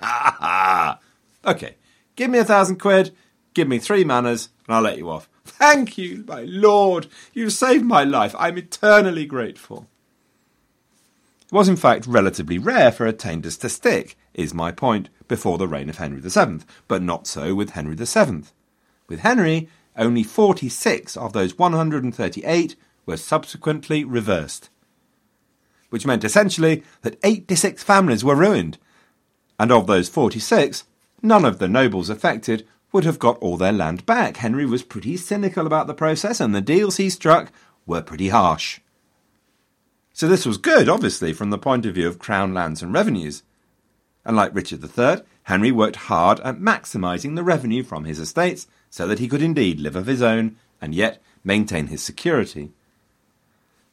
Okay, 1.42 1.76
give 2.16 2.28
me 2.30 2.38
a 2.38 2.44
thousand 2.44 2.76
quid, 2.76 3.16
give 3.54 3.66
me 3.66 3.78
three 3.78 4.04
manors, 4.04 4.50
and 4.66 4.76
I'll 4.76 4.82
let 4.82 4.98
you 4.98 5.08
off. 5.08 5.26
Thank 5.42 5.96
you, 5.96 6.22
my 6.28 6.42
lord. 6.42 7.06
You've 7.32 7.54
saved 7.54 7.84
my 7.84 8.04
life. 8.04 8.34
I'm 8.38 8.58
eternally 8.58 9.24
grateful. 9.24 9.86
It 11.46 11.52
was 11.52 11.66
in 11.66 11.76
fact 11.76 12.06
relatively 12.06 12.58
rare 12.58 12.92
for 12.92 13.06
attainders 13.06 13.56
to 13.58 13.70
stick, 13.70 14.18
is 14.34 14.52
my 14.52 14.70
point, 14.70 15.08
before 15.28 15.56
the 15.56 15.66
reign 15.66 15.88
of 15.88 15.96
Henry 15.96 16.20
VII, 16.20 16.64
but 16.88 17.02
not 17.02 17.26
so 17.26 17.54
with 17.54 17.70
Henry 17.70 17.96
VII. 17.96 18.42
With 19.08 19.20
Henry, 19.20 19.68
only 19.96 20.22
46 20.22 21.16
of 21.16 21.32
those 21.32 21.58
138 21.58 22.76
were 23.06 23.16
subsequently 23.16 24.04
reversed, 24.04 24.69
which 25.90 26.06
meant 26.06 26.24
essentially 26.24 26.82
that 27.02 27.18
86 27.22 27.82
families 27.82 28.24
were 28.24 28.34
ruined, 28.34 28.78
and 29.58 29.70
of 29.70 29.86
those 29.86 30.08
46, 30.08 30.84
none 31.22 31.44
of 31.44 31.58
the 31.58 31.68
nobles 31.68 32.08
affected 32.08 32.66
would 32.92 33.04
have 33.04 33.18
got 33.18 33.38
all 33.38 33.56
their 33.56 33.72
land 33.72 34.06
back. 34.06 34.38
Henry 34.38 34.64
was 34.64 34.82
pretty 34.82 35.16
cynical 35.16 35.66
about 35.66 35.86
the 35.86 35.94
process, 35.94 36.40
and 36.40 36.54
the 36.54 36.60
deals 36.60 36.96
he 36.96 37.10
struck 37.10 37.52
were 37.86 38.00
pretty 38.00 38.28
harsh. 38.28 38.80
So 40.12 40.28
this 40.28 40.46
was 40.46 40.58
good, 40.58 40.88
obviously, 40.88 41.32
from 41.32 41.50
the 41.50 41.58
point 41.58 41.86
of 41.86 41.94
view 41.94 42.08
of 42.08 42.18
crown 42.18 42.52
lands 42.52 42.82
and 42.82 42.92
revenues. 42.92 43.42
And 44.24 44.36
like 44.36 44.54
Richard 44.54 44.82
III, 44.82 45.22
Henry 45.44 45.72
worked 45.72 45.96
hard 45.96 46.40
at 46.40 46.58
maximising 46.58 47.36
the 47.36 47.44
revenue 47.44 47.82
from 47.82 48.04
his 48.04 48.18
estates 48.18 48.66
so 48.90 49.06
that 49.06 49.18
he 49.18 49.28
could 49.28 49.42
indeed 49.42 49.80
live 49.80 49.96
of 49.96 50.06
his 50.06 50.22
own 50.22 50.56
and 50.80 50.94
yet 50.94 51.22
maintain 51.44 51.86
his 51.86 52.02
security. 52.02 52.72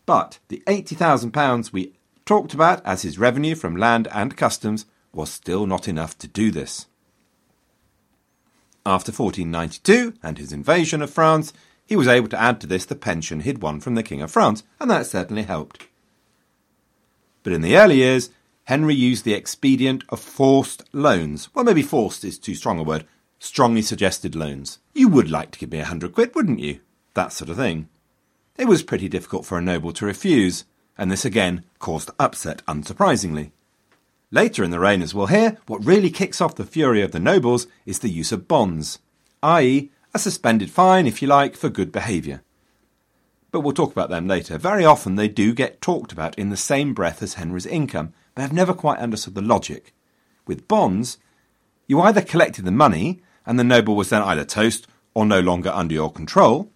But 0.07 0.39
the 0.47 0.63
£80,000 0.65 1.71
we 1.71 1.93
talked 2.25 2.55
about 2.55 2.83
as 2.83 3.03
his 3.03 3.19
revenue 3.19 3.53
from 3.53 3.75
land 3.75 4.07
and 4.11 4.35
customs 4.35 4.87
was 5.13 5.29
still 5.29 5.67
not 5.67 5.87
enough 5.87 6.17
to 6.19 6.27
do 6.27 6.49
this. 6.49 6.87
After 8.85 9.11
1492 9.11 10.13
and 10.23 10.37
his 10.37 10.53
invasion 10.53 11.01
of 11.01 11.11
France, 11.11 11.51
he 11.85 11.97
was 11.97 12.07
able 12.07 12.29
to 12.29 12.41
add 12.41 12.61
to 12.61 12.67
this 12.67 12.85
the 12.85 12.95
pension 12.95 13.41
he'd 13.41 13.61
won 13.61 13.81
from 13.81 13.95
the 13.95 14.03
King 14.03 14.21
of 14.21 14.31
France, 14.31 14.63
and 14.79 14.89
that 14.89 15.05
certainly 15.05 15.43
helped. 15.43 15.85
But 17.43 17.51
in 17.51 17.61
the 17.61 17.77
early 17.77 17.97
years, 17.97 18.29
Henry 18.63 18.95
used 18.95 19.25
the 19.25 19.33
expedient 19.33 20.05
of 20.07 20.21
forced 20.21 20.83
loans. 20.93 21.53
Well, 21.53 21.65
maybe 21.65 21.81
forced 21.81 22.23
is 22.23 22.39
too 22.39 22.55
strong 22.55 22.79
a 22.79 22.83
word. 22.83 23.05
Strongly 23.39 23.81
suggested 23.81 24.35
loans. 24.35 24.79
You 24.93 25.09
would 25.09 25.29
like 25.29 25.51
to 25.51 25.59
give 25.59 25.71
me 25.71 25.79
a 25.79 25.85
hundred 25.85 26.13
quid, 26.13 26.33
wouldn't 26.33 26.59
you? 26.59 26.79
That 27.13 27.33
sort 27.33 27.49
of 27.49 27.57
thing. 27.57 27.89
It 28.57 28.67
was 28.67 28.83
pretty 28.83 29.07
difficult 29.07 29.45
for 29.45 29.57
a 29.57 29.61
noble 29.61 29.93
to 29.93 30.05
refuse, 30.05 30.65
and 30.97 31.11
this 31.11 31.25
again 31.25 31.63
caused 31.79 32.11
upset, 32.19 32.65
unsurprisingly. 32.67 33.51
Later 34.31 34.63
in 34.63 34.71
the 34.71 34.79
reign, 34.79 35.01
as 35.01 35.13
we'll 35.13 35.27
hear, 35.27 35.57
what 35.67 35.85
really 35.85 36.09
kicks 36.09 36.41
off 36.41 36.55
the 36.55 36.65
fury 36.65 37.01
of 37.01 37.11
the 37.11 37.19
nobles 37.19 37.67
is 37.85 37.99
the 37.99 38.09
use 38.09 38.31
of 38.31 38.47
bonds, 38.47 38.99
i.e., 39.43 39.91
a 40.13 40.19
suspended 40.19 40.71
fine, 40.71 41.05
if 41.05 41.21
you 41.21 41.27
like, 41.27 41.55
for 41.55 41.69
good 41.69 41.91
behaviour 41.91 42.41
but 43.51 43.61
we'll 43.61 43.73
talk 43.73 43.91
about 43.91 44.09
them 44.09 44.27
later. 44.27 44.57
Very 44.57 44.85
often 44.85 45.15
they 45.15 45.27
do 45.27 45.53
get 45.53 45.81
talked 45.81 46.11
about 46.11 46.37
in 46.37 46.49
the 46.49 46.57
same 46.57 46.93
breath 46.93 47.23
as 47.23 47.35
Henry's 47.35 47.65
income, 47.65 48.13
but 48.35 48.43
I've 48.43 48.53
never 48.53 48.73
quite 48.73 48.99
understood 48.99 49.35
the 49.35 49.41
logic. 49.41 49.93
With 50.45 50.67
bonds, 50.67 51.17
you 51.87 51.99
either 52.01 52.21
collected 52.21 52.65
the 52.65 52.71
money 52.71 53.21
and 53.45 53.57
the 53.57 53.63
noble 53.63 53.95
was 53.95 54.09
then 54.09 54.21
either 54.21 54.45
toast 54.45 54.87
or 55.13 55.25
no 55.25 55.39
longer 55.39 55.69
under 55.69 55.93
your 55.93 56.11
control, 56.11 56.71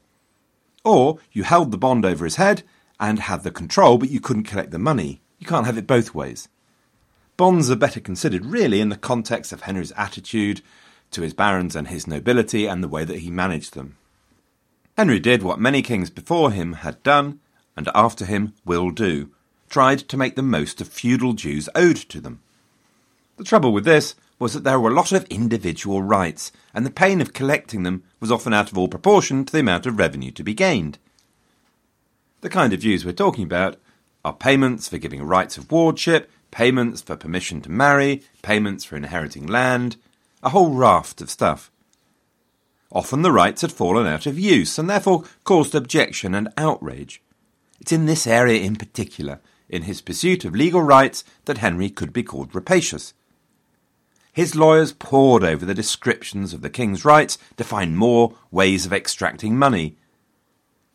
or 0.84 1.20
you 1.32 1.44
held 1.44 1.72
the 1.72 1.78
bond 1.78 2.06
over 2.06 2.26
his 2.26 2.36
head 2.36 2.64
and 3.00 3.20
had 3.20 3.44
the 3.44 3.52
control, 3.52 3.98
but 3.98 4.10
you 4.10 4.20
couldn't 4.20 4.44
collect 4.44 4.72
the 4.72 4.80
money. 4.80 5.22
You 5.40 5.48
can't 5.48 5.66
have 5.66 5.78
it 5.78 5.88
both 5.88 6.14
ways. 6.14 6.48
Bonds 7.38 7.72
are 7.72 7.76
better 7.76 8.00
considered 8.00 8.46
really 8.46 8.82
in 8.82 8.90
the 8.90 8.98
context 8.98 9.52
of 9.52 9.62
Henry's 9.62 9.92
attitude 9.94 10.62
to 11.12 11.22
his 11.22 11.34
barons 11.34 11.76
and 11.76 11.88
his 11.88 12.08
nobility 12.08 12.68
and 12.68 12.84
the 12.84 12.88
way 12.88 13.04
that 13.04 13.20
he 13.20 13.32
managed 13.32 13.74
them. 13.74 13.98
Henry 14.98 15.20
did 15.20 15.42
what 15.42 15.60
many 15.60 15.82
kings 15.82 16.10
before 16.10 16.52
him 16.52 16.74
had 16.74 17.02
done, 17.04 17.40
and 17.76 17.90
after 17.96 18.26
him 18.26 18.54
will 18.66 18.92
do 18.92 19.32
tried 19.72 20.00
to 20.00 20.18
make 20.18 20.36
the 20.36 20.44
most 20.44 20.82
of 20.82 20.88
feudal 20.90 21.32
dues 21.34 21.70
owed 21.74 21.96
to 21.96 22.20
them. 22.20 22.42
The 23.38 23.44
trouble 23.44 23.72
with 23.72 23.86
this 23.86 24.16
was 24.42 24.54
that 24.54 24.64
there 24.64 24.80
were 24.80 24.90
a 24.90 24.94
lot 24.94 25.12
of 25.12 25.24
individual 25.26 26.02
rights, 26.02 26.52
and 26.74 26.84
the 26.84 26.90
pain 26.90 27.22
of 27.22 27.32
collecting 27.32 27.84
them 27.84 28.02
was 28.20 28.32
often 28.32 28.54
out 28.54 28.72
of 28.72 28.78
all 28.78 28.88
proportion 28.88 29.46
to 29.46 29.54
the 29.54 29.60
amount 29.60 29.86
of 29.86 30.00
revenue 30.00 30.32
to 30.32 30.44
be 30.44 30.56
gained. 30.56 30.98
The 32.42 32.50
kind 32.50 32.74
of 32.74 32.82
views 32.82 33.06
we're 33.06 33.12
talking 33.12 33.44
about 33.44 33.78
are 34.26 34.34
payments 34.34 34.90
for 34.90 34.98
giving 34.98 35.22
rights 35.22 35.60
of 35.60 35.72
wardship, 35.72 36.32
payments 36.50 37.04
for 37.04 37.16
permission 37.16 37.62
to 37.62 37.70
marry, 37.70 38.24
payments 38.42 38.84
for 38.84 38.96
inheriting 38.96 39.46
land, 39.46 39.96
a 40.42 40.50
whole 40.50 40.74
raft 40.74 41.22
of 41.22 41.30
stuff. 41.30 41.70
Often 42.92 43.22
the 43.22 43.32
rights 43.32 43.62
had 43.62 43.72
fallen 43.72 44.08
out 44.08 44.26
of 44.26 44.40
use 44.40 44.80
and 44.80 44.90
therefore 44.90 45.24
caused 45.44 45.76
objection 45.76 46.34
and 46.34 46.50
outrage. 46.58 47.22
It's 47.80 47.92
in 47.92 48.08
this 48.08 48.26
area 48.26 48.60
in 48.60 48.76
particular, 48.76 49.40
in 49.70 49.84
his 49.84 50.02
pursuit 50.02 50.46
of 50.46 50.56
legal 50.56 50.82
rights, 50.82 51.24
that 51.46 51.60
Henry 51.60 51.92
could 51.92 52.12
be 52.12 52.24
called 52.24 52.56
rapacious. 52.56 53.14
His 54.34 54.56
lawyers 54.56 54.94
pored 54.94 55.44
over 55.44 55.66
the 55.66 55.74
descriptions 55.74 56.54
of 56.54 56.62
the 56.62 56.70
king's 56.70 57.04
rights 57.04 57.38
to 57.58 57.64
find 57.64 57.98
more 57.98 58.36
ways 58.50 58.86
of 58.86 58.94
extracting 58.94 59.58
money. 59.58 59.98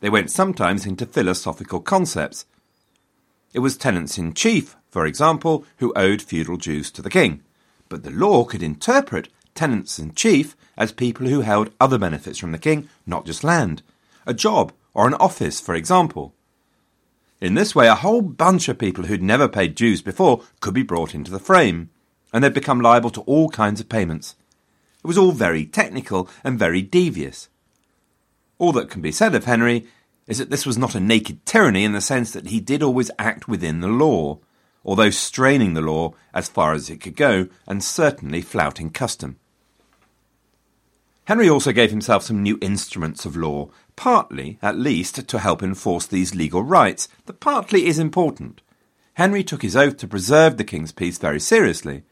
They 0.00 0.08
went 0.08 0.30
sometimes 0.30 0.86
into 0.86 1.04
philosophical 1.04 1.80
concepts. 1.80 2.46
It 3.52 3.58
was 3.58 3.76
tenants 3.76 4.16
in 4.16 4.32
chief, 4.32 4.76
for 4.90 5.04
example, 5.04 5.64
who 5.78 5.92
owed 5.94 6.22
feudal 6.22 6.56
dues 6.56 6.90
to 6.92 7.02
the 7.02 7.10
king, 7.10 7.42
but 7.88 8.02
the 8.02 8.10
law 8.10 8.44
could 8.44 8.62
interpret 8.62 9.28
tenants 9.54 9.98
in 9.98 10.14
chief 10.14 10.56
as 10.76 10.92
people 10.92 11.26
who 11.26 11.40
held 11.42 11.70
other 11.80 11.98
benefits 11.98 12.38
from 12.38 12.52
the 12.52 12.58
king, 12.58 12.88
not 13.06 13.26
just 13.26 13.44
land, 13.44 13.82
a 14.26 14.34
job 14.34 14.72
or 14.94 15.06
an 15.06 15.14
office, 15.14 15.60
for 15.60 15.74
example. 15.74 16.34
In 17.40 17.54
this 17.54 17.74
way, 17.74 17.86
a 17.86 17.94
whole 17.94 18.22
bunch 18.22 18.68
of 18.68 18.78
people 18.78 19.04
who'd 19.04 19.22
never 19.22 19.48
paid 19.48 19.74
dues 19.74 20.00
before 20.00 20.42
could 20.60 20.72
be 20.72 20.82
brought 20.82 21.14
into 21.14 21.30
the 21.30 21.38
frame, 21.38 21.90
and 22.36 22.44
they'd 22.44 22.52
become 22.52 22.82
liable 22.82 23.08
to 23.08 23.22
all 23.22 23.48
kinds 23.48 23.80
of 23.80 23.88
payments. 23.88 24.34
It 25.02 25.06
was 25.06 25.16
all 25.16 25.32
very 25.32 25.64
technical 25.64 26.28
and 26.44 26.58
very 26.58 26.82
devious. 26.82 27.48
All 28.58 28.72
that 28.72 28.90
can 28.90 29.00
be 29.00 29.10
said 29.10 29.34
of 29.34 29.46
Henry 29.46 29.86
is 30.26 30.36
that 30.36 30.50
this 30.50 30.66
was 30.66 30.76
not 30.76 30.94
a 30.94 31.00
naked 31.00 31.46
tyranny 31.46 31.82
in 31.82 31.92
the 31.92 32.00
sense 32.02 32.32
that 32.32 32.48
he 32.48 32.60
did 32.60 32.82
always 32.82 33.10
act 33.18 33.48
within 33.48 33.80
the 33.80 33.88
law, 33.88 34.38
although 34.84 35.08
straining 35.08 35.72
the 35.72 35.80
law 35.80 36.12
as 36.34 36.46
far 36.46 36.74
as 36.74 36.90
it 36.90 37.00
could 37.00 37.16
go 37.16 37.48
and 37.66 37.82
certainly 37.82 38.42
flouting 38.42 38.90
custom. 38.90 39.38
Henry 41.24 41.48
also 41.48 41.72
gave 41.72 41.88
himself 41.88 42.22
some 42.22 42.42
new 42.42 42.58
instruments 42.60 43.24
of 43.24 43.34
law, 43.34 43.70
partly, 43.96 44.58
at 44.60 44.76
least, 44.76 45.26
to 45.26 45.38
help 45.38 45.62
enforce 45.62 46.04
these 46.04 46.34
legal 46.34 46.62
rights. 46.62 47.08
The 47.24 47.32
partly 47.32 47.86
is 47.86 47.98
important. 47.98 48.60
Henry 49.14 49.42
took 49.42 49.62
his 49.62 49.74
oath 49.74 49.96
to 49.96 50.06
preserve 50.06 50.58
the 50.58 50.64
king's 50.64 50.92
peace 50.92 51.16
very 51.16 51.40
seriously. 51.40 52.02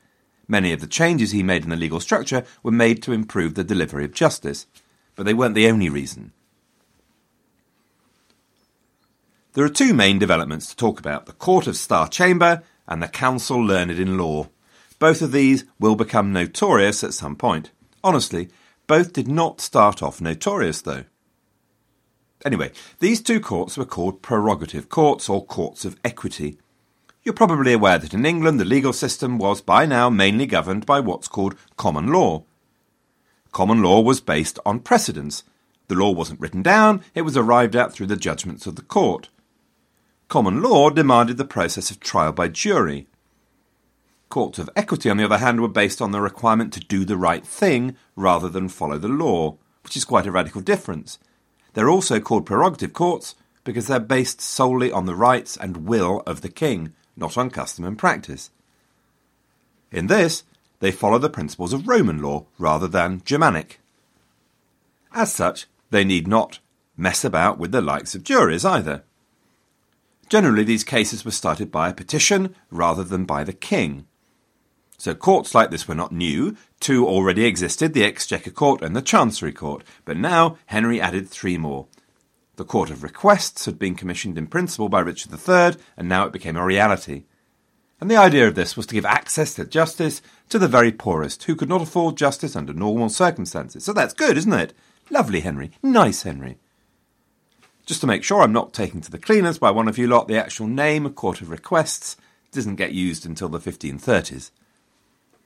Many 0.47 0.73
of 0.73 0.81
the 0.81 0.87
changes 0.87 1.31
he 1.31 1.43
made 1.43 1.65
in 1.65 1.71
the 1.71 1.77
legal 1.77 2.01
structure 2.01 2.45
were 2.63 2.71
made 2.71 3.03
to 3.03 3.13
improve 3.13 3.55
the 3.55 3.65
delivery 3.65 4.05
of 4.05 4.13
justice. 4.13 4.67
but 5.17 5.25
they 5.25 5.35
weren't 5.35 5.55
the 5.55 5.69
only 5.69 5.89
reason. 5.89 6.33
There 9.53 9.65
are 9.65 9.69
two 9.69 9.95
main 9.95 10.19
developments 10.19 10.69
to 10.69 10.77
talk 10.77 10.99
about 10.99 11.27
the 11.27 11.33
Court 11.33 11.69
of 11.69 11.77
Star 11.77 12.09
Chamber 12.09 12.65
and 12.89 13.01
the 13.01 13.07
Council 13.07 13.65
Learned 13.65 13.93
in 13.93 14.19
Law. 14.19 14.49
Both 14.99 15.23
of 15.23 15.31
these 15.31 15.65
will 15.79 15.95
become 15.95 16.33
notorious 16.33 17.05
at 17.05 17.15
some 17.15 17.37
point. 17.37 17.71
Honestly, 18.03 18.49
both 18.89 19.13
did 19.13 19.29
not 19.29 19.61
start 19.61 20.03
off 20.03 20.21
notorious, 20.21 20.83
though. 20.83 21.05
Anyway, 22.45 22.73
these 22.99 23.23
two 23.23 23.39
courts 23.39 23.79
were 23.79 23.85
called 23.85 24.21
prerogative 24.21 24.89
courts 24.89 25.29
or 25.29 25.45
courts 25.45 25.85
of 25.85 25.97
equity. 26.05 26.59
You're 27.25 27.33
probably 27.33 27.73
aware 27.73 27.99
that 27.99 28.13
in 28.13 28.27
England 28.27 28.61
the 28.61 28.67
legal 28.67 28.93
system 28.93 29.39
was 29.39 29.63
by 29.63 29.87
now 29.87 30.11
mainly 30.11 30.45
governed 30.45 30.85
by 30.85 31.01
what's 31.01 31.27
called 31.27 31.57
common 31.79 32.09
law. 32.09 32.45
Common 33.51 33.83
law 33.83 34.03
was 34.03 34.21
based 34.21 34.59
on 34.67 34.81
precedents. 34.81 35.43
The 35.89 35.95
law 35.95 36.11
wasn't 36.11 36.41
written 36.41 36.63
down, 36.63 37.03
it 37.15 37.23
was 37.23 37.35
arrived 37.35 37.75
at 37.77 37.95
through 37.95 38.09
the 38.09 38.17
judgments 38.17 38.67
of 38.67 38.77
the 38.77 38.83
court. 38.83 39.31
Common 40.29 40.61
law 40.61 40.91
demanded 40.91 41.39
the 41.39 41.47
process 41.47 41.91
of 41.91 41.99
trial 41.99 42.33
by 42.33 42.49
jury. 42.49 43.07
Courts 44.29 44.59
of 44.59 44.69
equity, 44.77 45.09
on 45.09 45.17
the 45.17 45.25
other 45.25 45.39
hand, 45.39 45.63
were 45.63 45.69
based 45.69 46.03
on 46.03 46.11
the 46.11 46.21
requirement 46.21 46.75
to 46.75 46.81
do 46.81 47.07
the 47.07 47.17
right 47.17 47.47
thing 47.47 47.97
rather 48.17 48.51
than 48.51 48.69
follow 48.69 48.99
the 48.99 49.09
law, 49.09 49.57
which 49.83 49.97
is 49.97 50.05
quite 50.05 50.27
a 50.27 50.33
radical 50.33 50.61
difference. 50.61 51.19
They're 51.73 51.91
also 51.91 52.21
called 52.21 52.45
prerogative 52.45 52.93
courts 52.93 53.35
because 53.63 53.87
they're 53.87 53.99
based 53.99 54.43
solely 54.43 54.93
on 54.93 55.07
the 55.07 55.15
rights 55.15 55.57
and 55.57 55.87
will 55.87 56.23
of 56.27 56.43
the 56.43 56.51
king, 56.51 56.93
not 57.17 57.39
on 57.39 57.51
custom 57.51 57.85
and 57.85 57.99
practice. 57.99 58.51
In 59.91 60.09
this, 60.09 60.45
they 60.81 60.91
follow 60.91 61.19
the 61.19 61.31
principles 61.31 61.73
of 61.73 61.89
Roman 61.89 62.21
law 62.21 62.47
rather 62.59 62.89
than 62.89 63.23
Germanic. 63.25 63.81
As 65.13 65.33
such, 65.33 65.67
they 65.91 66.05
need 66.05 66.27
not 66.27 66.59
mess 66.97 67.25
about 67.25 67.59
with 67.59 67.73
the 67.73 67.81
likes 67.81 68.15
of 68.15 68.25
juries 68.25 68.65
either. 68.65 69.05
Generally, 70.29 70.65
these 70.65 70.85
cases 70.85 71.25
were 71.25 71.31
started 71.31 71.71
by 71.71 71.89
a 71.89 71.95
petition 71.95 72.55
rather 72.71 73.05
than 73.05 73.25
by 73.25 73.45
the 73.45 73.53
king. 73.53 74.07
So 74.99 75.15
courts 75.15 75.55
like 75.55 75.71
this 75.71 75.87
were 75.87 75.95
not 75.95 76.13
new. 76.13 76.57
Two 76.81 77.07
already 77.07 77.45
existed, 77.45 77.95
the 77.95 78.05
Exchequer 78.05 78.51
Court 78.51 78.83
and 78.83 78.97
the 78.97 79.03
Chancery 79.03 79.53
Court, 79.53 79.85
but 80.05 80.17
now 80.17 80.57
Henry 80.67 81.01
added 81.01 81.29
three 81.29 81.59
more. 81.59 81.87
The 82.57 82.65
Court 82.65 82.91
of 82.91 83.03
Requests 83.03 83.65
had 83.65 83.79
been 83.79 83.97
commissioned 83.97 84.39
in 84.39 84.47
principle 84.47 84.89
by 84.89 85.01
Richard 85.01 85.33
III, 85.33 85.81
and 85.97 86.09
now 86.09 86.25
it 86.25 86.33
became 86.33 86.57
a 86.57 86.65
reality. 86.65 87.25
And 88.01 88.09
the 88.11 88.17
idea 88.17 88.47
of 88.47 88.55
this 88.55 88.77
was 88.77 88.87
to 88.87 88.95
give 88.95 89.05
access 89.05 89.55
to 89.55 89.65
justice 89.65 90.23
to 90.51 90.59
the 90.59 90.69
very 90.69 90.93
poorest, 90.93 91.45
who 91.45 91.57
could 91.57 91.69
not 91.69 91.83
afford 91.83 92.17
justice 92.17 92.55
under 92.55 92.73
normal 92.73 93.09
circumstances. 93.09 93.85
So 93.85 93.93
that's 93.93 94.15
good, 94.15 94.37
isn't 94.37 94.53
it? 94.53 94.73
Lovely, 95.11 95.41
Henry. 95.41 95.73
Nice, 95.83 96.23
Henry. 96.23 96.59
Just 97.87 98.01
to 98.03 98.07
make 98.07 98.23
sure 98.23 98.41
I'm 98.41 98.53
not 98.53 98.73
taken 98.73 99.01
to 99.01 99.11
the 99.11 99.19
cleaners 99.19 99.59
by 99.59 99.71
one 99.71 99.89
of 99.89 99.99
you 99.99 100.07
lot, 100.07 100.29
the 100.29 100.39
actual 100.39 100.67
name, 100.67 101.09
Court 101.11 101.41
of 101.41 101.51
Requests, 101.51 102.17
doesn't 102.53 102.77
get 102.77 102.93
used 102.93 103.27
until 103.27 103.49
the 103.49 103.59
1530s. 103.59 104.51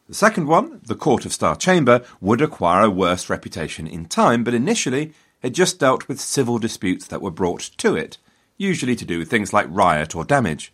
The 0.09 0.15
second 0.15 0.47
one, 0.47 0.81
the 0.85 0.95
Court 0.95 1.25
of 1.25 1.33
Star 1.33 1.57
Chamber, 1.57 2.03
would 2.21 2.41
acquire 2.41 2.85
a 2.85 2.91
worse 2.91 3.29
reputation 3.29 3.87
in 3.87 4.07
time, 4.07 4.45
but 4.45 4.55
initially 4.55 5.13
it 5.43 5.51
just 5.51 5.79
dealt 5.79 6.09
with 6.09 6.21
civil 6.21 6.59
disputes 6.59 7.07
that 7.07 7.23
were 7.23 7.31
brought 7.31 7.61
to 7.79 7.95
it, 7.95 8.19
usually 8.57 8.97
to 8.97 9.05
do 9.05 9.19
with 9.19 9.31
things 9.31 9.53
like 9.53 9.67
riot 9.71 10.17
or 10.17 10.25
damage. 10.25 10.73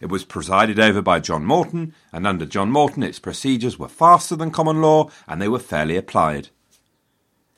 It 0.00 0.10
was 0.10 0.24
presided 0.24 0.78
over 0.78 1.02
by 1.02 1.20
John 1.20 1.44
Morton, 1.44 1.94
and 2.12 2.26
under 2.26 2.46
John 2.46 2.70
Morton 2.70 3.02
its 3.02 3.18
procedures 3.18 3.78
were 3.78 3.88
faster 3.88 4.36
than 4.36 4.50
common 4.50 4.80
law 4.80 5.10
and 5.26 5.40
they 5.40 5.48
were 5.48 5.58
fairly 5.58 5.96
applied 5.96 6.46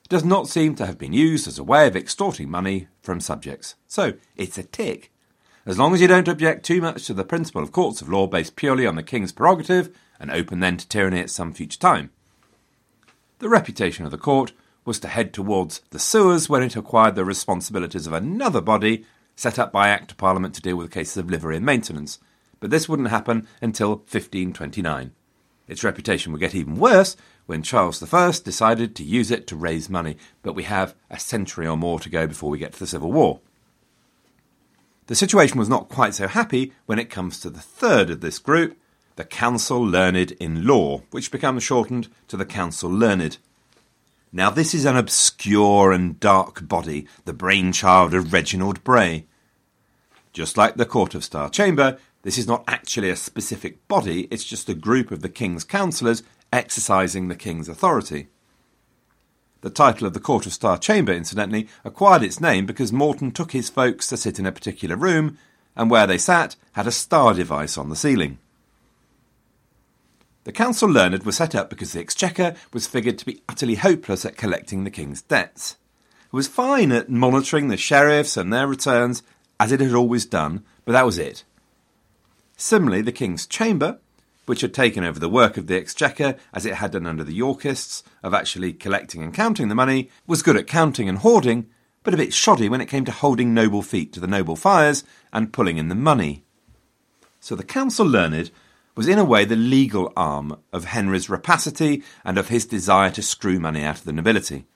It 0.05 0.09
does 0.09 0.25
not 0.25 0.49
seem 0.49 0.75
to 0.77 0.87
have 0.87 0.99
been 0.99 1.13
used 1.13 1.47
as 1.47 1.59
a 1.59 1.65
way 1.65 1.87
of 1.87 1.97
extorting 1.97 2.51
money 2.51 2.89
from 3.03 3.21
subjects. 3.21 3.75
So 3.87 4.15
it's 4.37 4.59
a 4.59 4.63
tick. 4.63 5.13
As 5.67 5.79
long 5.79 5.93
as 5.93 6.01
you 6.01 6.09
don't 6.09 6.29
object 6.29 6.65
too 6.65 6.81
much 6.81 7.07
to 7.07 7.15
the 7.15 7.25
principle 7.25 7.63
of 7.63 7.73
courts 7.73 8.01
of 8.01 8.09
law 8.09 8.27
based 8.27 8.57
purely 8.57 8.87
on 8.87 8.97
the 8.97 9.03
king's 9.03 9.33
prerogative, 9.33 9.95
and 10.19 10.31
open 10.31 10.61
then 10.61 10.77
to 10.79 10.89
tyranny 10.89 11.21
at 11.21 11.31
some 11.31 11.53
future 11.53 11.79
time. 11.79 12.11
The 13.39 13.49
reputation 13.49 14.05
of 14.05 14.11
the 14.11 14.19
court 14.19 14.53
was 14.85 14.99
to 15.01 15.09
head 15.09 15.33
towards 15.33 15.81
the 15.91 15.99
sewers 15.99 16.49
when 16.49 16.63
it 16.63 16.77
acquired 16.77 17.15
the 17.15 17.25
responsibilities 17.25 18.07
of 18.07 18.13
another 18.13 18.61
body 18.61 19.05
set 19.37 19.59
up 19.59 19.73
by 19.73 19.89
Act 19.89 20.13
of 20.13 20.17
Parliament 20.17 20.55
to 20.55 20.63
deal 20.63 20.77
with 20.77 20.91
cases 20.91 21.17
of 21.17 21.31
livery 21.31 21.57
and 21.57 21.65
maintenance, 21.65 22.19
but 22.61 22.71
this 22.71 22.89
wouldn't 22.89 23.09
happen 23.09 23.47
until 23.63 23.91
1529. 23.91 25.13
Its 25.67 25.85
reputation 25.85 26.33
would 26.33 26.41
get 26.41 26.55
even 26.55 26.77
worse 26.77 27.17
when 27.47 27.63
Charles 27.63 28.03
I 28.13 28.31
decided 28.31 28.95
to 28.97 29.05
use 29.05 29.31
it 29.31 29.47
to 29.47 29.57
raise 29.57 29.89
money, 29.89 30.17
but 30.43 30.55
we 30.55 30.65
have 30.65 30.95
a 31.09 31.19
century 31.19 31.67
or 31.67 31.77
more 31.77 32.01
to 32.01 32.11
go 32.11 32.27
before 32.27 32.51
we 32.51 32.59
get 32.59 32.73
to 32.75 32.79
the 32.79 32.87
Civil 32.87 33.13
War. 33.13 33.41
The 35.07 35.15
situation 35.15 35.59
was 35.59 35.69
not 35.69 35.89
quite 35.89 36.15
so 36.15 36.29
happy 36.29 36.73
when 36.87 36.99
it 36.99 37.11
comes 37.11 37.41
to 37.41 37.51
the 37.51 37.61
third 37.61 38.11
of 38.11 38.21
this 38.21 38.39
group, 38.39 38.77
the 39.17 39.25
Council 39.25 39.85
Learned 39.85 40.33
in 40.33 40.67
Law, 40.67 41.03
which 41.11 41.33
becomes 41.33 41.63
shortened 41.63 42.09
to 42.29 42.37
the 42.37 42.45
Council 42.45 42.91
Learned. 42.91 43.39
Now, 44.33 44.51
this 44.51 44.75
is 44.75 44.85
an 44.85 44.97
obscure 44.97 45.91
and 45.91 46.21
dark 46.21 46.69
body, 46.69 47.09
the 47.25 47.33
brainchild 47.33 48.15
of 48.15 48.33
Reginald 48.33 48.85
Bray. 48.85 49.27
Just 50.33 50.57
like 50.57 50.77
the 50.77 50.87
Court 50.87 51.17
of 51.17 51.25
Star 51.25 51.51
Chamber, 51.51 51.99
this 52.23 52.39
is 52.39 52.47
not 52.47 52.63
actually 52.69 53.11
a 53.11 53.17
specific 53.17 53.87
body, 53.89 54.29
it's 54.31 54.45
just 54.45 54.69
a 54.69 54.75
group 54.75 55.11
of 55.11 55.23
the 55.23 55.29
king's 55.29 55.65
councillors 55.65 56.23
exercising 56.53 57.27
the 57.27 57.35
king's 57.35 57.69
authority. 57.69 58.29
The 59.63 59.71
title 59.71 60.07
of 60.07 60.15
the 60.15 60.21
Court 60.21 60.47
of 60.47 60.53
Star 60.53 60.79
Chamber, 60.79 61.13
incidentally, 61.13 61.69
acquired 61.85 62.23
its 62.23 62.41
name 62.41 62.67
because 62.67 62.93
Morton 62.93 63.33
took 63.33 63.51
his 63.51 63.69
folks 63.69 64.07
to 64.09 64.17
sit 64.17 64.39
in 64.39 64.47
a 64.47 64.53
particular 64.53 64.95
room, 64.95 65.39
and 65.75 65.91
where 65.91 66.07
they 66.07 66.19
sat 66.19 66.55
had 66.73 66.87
a 66.87 66.93
star 66.93 67.35
device 67.35 67.77
on 67.77 67.89
the 67.89 67.97
ceiling. 67.97 68.39
The 70.45 70.53
Council 70.53 70.89
Learned 70.89 71.23
was 71.25 71.37
set 71.37 71.55
up 71.55 71.69
because 71.69 71.93
the 71.93 72.01
Exchequer 72.01 72.55
was 72.73 72.87
figured 72.87 73.19
to 73.19 73.27
be 73.27 73.43
utterly 73.47 73.75
hopeless 73.75 74.25
at 74.25 74.39
collecting 74.39 74.85
the 74.85 74.91
king's 74.91 75.21
debts. 75.21 75.77
It 76.33 76.33
was 76.33 76.49
fine 76.49 76.93
at 76.93 77.11
monitoring 77.11 77.69
the 77.69 77.77
sheriffs 77.77 78.39
and 78.39 78.51
their 78.51 78.67
returns, 78.67 79.23
as 79.59 79.71
it 79.71 79.81
had 79.81 79.93
always 79.93 80.25
done, 80.25 80.65
but 80.87 80.93
that 80.93 81.05
was 81.05 81.19
it. 81.19 81.45
Similarly, 82.57 83.03
the 83.03 83.13
King's 83.13 83.47
Chamber, 83.47 83.99
which 84.47 84.63
had 84.63 84.73
taken 84.73 85.05
over 85.05 85.19
the 85.19 85.29
work 85.29 85.57
of 85.57 85.67
the 85.67 85.77
Exchequer 85.77 86.37
as 86.55 86.65
it 86.65 86.75
had 86.75 86.93
done 86.93 87.07
under 87.07 87.25
the 87.25 87.35
Yorkists, 87.35 88.03
of 88.23 88.33
actually 88.33 88.73
collecting 88.73 89.23
and 89.23 89.35
counting 89.35 89.69
the 89.69 89.75
money, 89.75 90.11
was 90.27 90.43
good 90.43 90.57
at 90.57 90.67
counting 90.67 91.09
and 91.09 91.19
hoarding, 91.19 91.69
but 92.03 92.15
a 92.15 92.19
bit 92.19 92.33
shoddy 92.33 92.69
when 92.69 92.81
it 92.81 92.89
came 92.89 93.05
to 93.05 93.13
holding 93.13 93.53
noble 93.53 93.83
feet 93.83 94.13
to 94.15 94.21
the 94.21 94.27
noble 94.27 94.57
fires 94.57 95.05
and 95.33 95.53
pulling 95.53 95.77
in 95.77 95.89
the 95.89 95.95
money. 95.95 96.45
So 97.41 97.55
the 97.55 97.65
Council 97.65 98.07
Learned 98.07 98.51
was 99.01 99.09
in 99.09 99.19
a 99.19 99.25
way 99.25 99.47
the 99.47 99.57
legal 99.57 100.13
arm 100.15 100.55
of 100.75 100.85
Henry's 100.85 101.31
rapacity 101.31 102.03
and 102.23 102.37
of 102.37 102.49
his 102.49 102.67
desire 102.67 103.11
to 103.11 103.23
screw 103.23 103.59
money 103.59 103.83
out 103.83 103.97
of 103.97 104.05
the 104.05 104.13
nobility. 104.13 104.67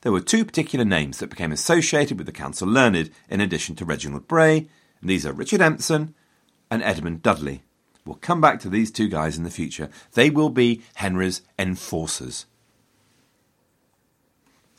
There 0.00 0.10
were 0.10 0.22
two 0.22 0.42
particular 0.42 0.86
names 0.86 1.18
that 1.18 1.28
became 1.28 1.52
associated 1.52 2.16
with 2.16 2.24
the 2.24 2.32
Council 2.32 2.66
Learned 2.66 3.10
in 3.28 3.42
addition 3.42 3.76
to 3.76 3.84
Reginald 3.84 4.26
Bray, 4.26 4.70
and 5.02 5.10
these 5.10 5.26
are 5.26 5.34
Richard 5.34 5.60
Empson 5.60 6.14
and 6.70 6.82
Edmund 6.82 7.20
Dudley. 7.20 7.62
We'll 8.06 8.14
come 8.14 8.40
back 8.40 8.58
to 8.60 8.70
these 8.70 8.90
two 8.90 9.08
guys 9.08 9.36
in 9.36 9.44
the 9.44 9.50
future. 9.50 9.90
They 10.14 10.30
will 10.30 10.48
be 10.48 10.80
Henry's 10.94 11.42
enforcers. 11.58 12.46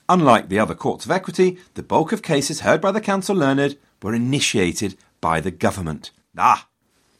Unlike 0.09 0.49
the 0.49 0.57
other 0.57 0.73
courts 0.73 1.05
of 1.05 1.11
equity, 1.11 1.59
the 1.75 1.83
bulk 1.83 2.11
of 2.11 2.23
cases 2.23 2.61
heard 2.61 2.81
by 2.81 2.91
the 2.91 3.01
Council 3.01 3.35
Learned 3.35 3.77
were 4.01 4.15
initiated 4.15 4.97
by 5.21 5.41
the 5.41 5.51
government. 5.51 6.09
Ah, 6.35 6.69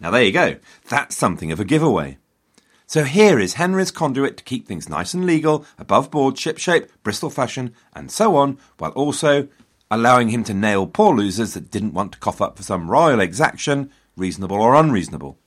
now 0.02 0.12
there 0.12 0.24
you 0.24 0.32
go. 0.32 0.58
That's 0.90 1.16
something 1.16 1.52
of 1.52 1.60
a 1.60 1.66
giveaway. 1.66 2.18
So 2.88 3.06
here 3.06 3.40
is 3.40 3.54
Henry's 3.54 3.92
conduit 3.92 4.36
to 4.36 4.44
keep 4.44 4.68
things 4.68 4.90
nice 4.90 5.14
and 5.14 5.26
legal, 5.26 5.66
above 5.78 6.12
board, 6.12 6.36
shipshape, 6.36 6.90
Bristol 7.04 7.30
fashion, 7.30 7.74
and 7.94 8.12
so 8.12 8.36
on, 8.36 8.58
while 8.80 8.92
also 8.92 9.48
allowing 9.90 10.30
him 10.30 10.44
to 10.46 10.54
nail 10.54 10.88
poor 10.88 11.16
losers 11.16 11.54
that 11.54 11.72
didn't 11.72 11.94
want 11.94 12.14
to 12.14 12.20
cough 12.20 12.42
up 12.42 12.58
for 12.58 12.64
some 12.64 12.90
royal 12.90 13.20
exaction 13.20 13.92
reasonable 14.18 14.62
or 14.62 14.76
unreasonable. 14.76 15.38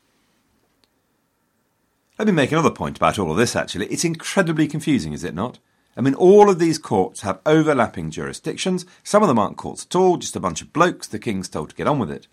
Let 2.18 2.26
me 2.26 2.32
make 2.32 2.52
another 2.52 2.70
point 2.70 2.96
about 2.96 3.18
all 3.18 3.30
of 3.30 3.36
this 3.36 3.56
actually. 3.56 3.86
It's 3.86 4.04
incredibly 4.04 4.68
confusing, 4.68 5.12
is 5.12 5.24
it 5.24 5.34
not? 5.34 5.58
I 5.96 6.00
mean, 6.00 6.14
all 6.14 6.50
of 6.50 6.58
these 6.58 6.78
courts 6.78 7.20
have 7.20 7.40
overlapping 7.46 8.10
jurisdictions. 8.10 8.84
Some 9.02 9.22
of 9.22 9.28
them 9.28 9.38
aren't 9.38 9.56
courts 9.56 9.84
at 9.84 9.94
all, 9.94 10.16
just 10.16 10.36
a 10.36 10.40
bunch 10.40 10.60
of 10.60 10.72
blokes 10.72 11.06
the 11.06 11.18
king's 11.18 11.48
told 11.48 11.70
to 11.70 11.76
get 11.76 11.86
on 11.86 11.98
with 11.98 12.10
it. 12.10 12.26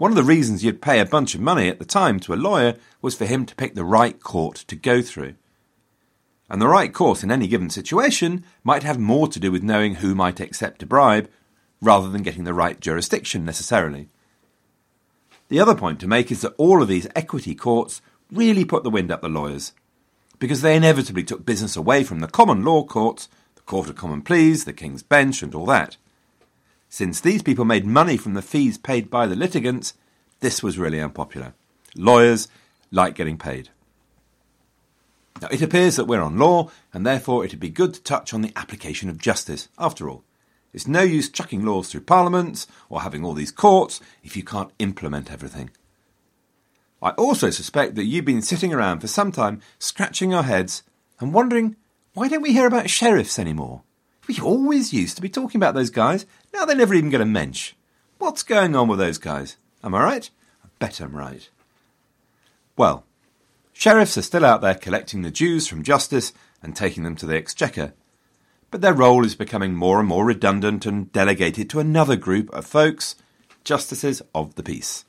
One 0.00 0.12
of 0.12 0.16
the 0.16 0.24
reasons 0.24 0.64
you'd 0.64 0.80
pay 0.80 0.98
a 0.98 1.04
bunch 1.04 1.34
of 1.34 1.42
money 1.42 1.68
at 1.68 1.78
the 1.78 1.84
time 1.84 2.20
to 2.20 2.32
a 2.32 2.34
lawyer 2.34 2.76
was 3.02 3.14
for 3.14 3.26
him 3.26 3.44
to 3.44 3.54
pick 3.54 3.74
the 3.74 3.84
right 3.84 4.18
court 4.18 4.54
to 4.68 4.74
go 4.74 5.02
through. 5.02 5.34
And 6.48 6.58
the 6.58 6.68
right 6.68 6.90
court 6.90 7.22
in 7.22 7.30
any 7.30 7.46
given 7.46 7.68
situation 7.68 8.46
might 8.64 8.82
have 8.82 8.98
more 8.98 9.28
to 9.28 9.38
do 9.38 9.52
with 9.52 9.62
knowing 9.62 9.96
who 9.96 10.14
might 10.14 10.40
accept 10.40 10.82
a 10.82 10.86
bribe 10.86 11.28
rather 11.82 12.08
than 12.08 12.22
getting 12.22 12.44
the 12.44 12.54
right 12.54 12.80
jurisdiction 12.80 13.44
necessarily. 13.44 14.08
The 15.50 15.60
other 15.60 15.74
point 15.74 16.00
to 16.00 16.08
make 16.08 16.32
is 16.32 16.40
that 16.40 16.54
all 16.56 16.80
of 16.80 16.88
these 16.88 17.06
equity 17.14 17.54
courts 17.54 18.00
really 18.32 18.64
put 18.64 18.84
the 18.84 18.90
wind 18.90 19.12
up 19.12 19.20
the 19.20 19.28
lawyers, 19.28 19.74
because 20.38 20.62
they 20.62 20.76
inevitably 20.76 21.24
took 21.24 21.44
business 21.44 21.76
away 21.76 22.04
from 22.04 22.20
the 22.20 22.26
common 22.26 22.64
law 22.64 22.84
courts, 22.84 23.28
the 23.54 23.60
Court 23.60 23.90
of 23.90 23.96
Common 23.96 24.22
Pleas, 24.22 24.64
the 24.64 24.72
King's 24.72 25.02
Bench, 25.02 25.42
and 25.42 25.54
all 25.54 25.66
that. 25.66 25.98
Since 26.92 27.20
these 27.20 27.42
people 27.42 27.64
made 27.64 27.86
money 27.86 28.16
from 28.16 28.34
the 28.34 28.42
fees 28.42 28.76
paid 28.76 29.08
by 29.08 29.28
the 29.28 29.36
litigants, 29.36 29.94
this 30.40 30.60
was 30.60 30.76
really 30.76 31.00
unpopular. 31.00 31.54
Lawyers 31.94 32.48
like 32.90 33.14
getting 33.14 33.38
paid. 33.38 33.70
Now, 35.40 35.48
it 35.52 35.62
appears 35.62 35.94
that 35.94 36.06
we're 36.06 36.20
on 36.20 36.36
law, 36.36 36.68
and 36.92 37.06
therefore 37.06 37.44
it'd 37.44 37.60
be 37.60 37.70
good 37.70 37.94
to 37.94 38.02
touch 38.02 38.34
on 38.34 38.42
the 38.42 38.52
application 38.56 39.08
of 39.08 39.18
justice, 39.18 39.68
after 39.78 40.10
all. 40.10 40.24
It's 40.72 40.88
no 40.88 41.02
use 41.02 41.30
chucking 41.30 41.64
laws 41.64 41.88
through 41.88 42.02
parliaments 42.02 42.66
or 42.88 43.02
having 43.02 43.24
all 43.24 43.34
these 43.34 43.52
courts 43.52 44.00
if 44.24 44.36
you 44.36 44.42
can't 44.42 44.72
implement 44.80 45.30
everything. 45.30 45.70
I 47.00 47.10
also 47.10 47.50
suspect 47.50 47.94
that 47.94 48.04
you've 48.04 48.24
been 48.24 48.42
sitting 48.42 48.74
around 48.74 48.98
for 48.98 49.06
some 49.06 49.30
time 49.30 49.62
scratching 49.78 50.32
your 50.32 50.42
heads 50.42 50.82
and 51.20 51.32
wondering 51.32 51.76
why 52.14 52.26
don't 52.26 52.42
we 52.42 52.52
hear 52.52 52.66
about 52.66 52.90
sheriffs 52.90 53.38
anymore? 53.38 53.82
We 54.30 54.38
always 54.38 54.92
used 54.92 55.16
to 55.16 55.22
be 55.22 55.28
talking 55.28 55.58
about 55.58 55.74
those 55.74 55.90
guys. 55.90 56.24
Now 56.54 56.64
they 56.64 56.76
never 56.76 56.94
even 56.94 57.10
get 57.10 57.20
a 57.20 57.26
mensch. 57.26 57.72
What's 58.18 58.44
going 58.44 58.76
on 58.76 58.86
with 58.86 59.00
those 59.00 59.18
guys? 59.18 59.56
Am 59.82 59.92
I 59.92 60.04
right? 60.04 60.30
I 60.64 60.68
bet 60.78 61.00
I'm 61.00 61.16
right. 61.16 61.50
Well, 62.76 63.04
sheriffs 63.72 64.16
are 64.16 64.22
still 64.22 64.44
out 64.44 64.60
there 64.60 64.76
collecting 64.76 65.22
the 65.22 65.32
dues 65.32 65.66
from 65.66 65.82
justice 65.82 66.32
and 66.62 66.76
taking 66.76 67.02
them 67.02 67.16
to 67.16 67.26
the 67.26 67.36
exchequer. 67.36 67.92
But 68.70 68.82
their 68.82 68.94
role 68.94 69.24
is 69.24 69.34
becoming 69.34 69.74
more 69.74 69.98
and 69.98 70.08
more 70.08 70.24
redundant 70.24 70.86
and 70.86 71.10
delegated 71.10 71.68
to 71.70 71.80
another 71.80 72.14
group 72.14 72.50
of 72.50 72.64
folks, 72.64 73.16
justices 73.64 74.22
of 74.32 74.54
the 74.54 74.62
peace. 74.62 75.04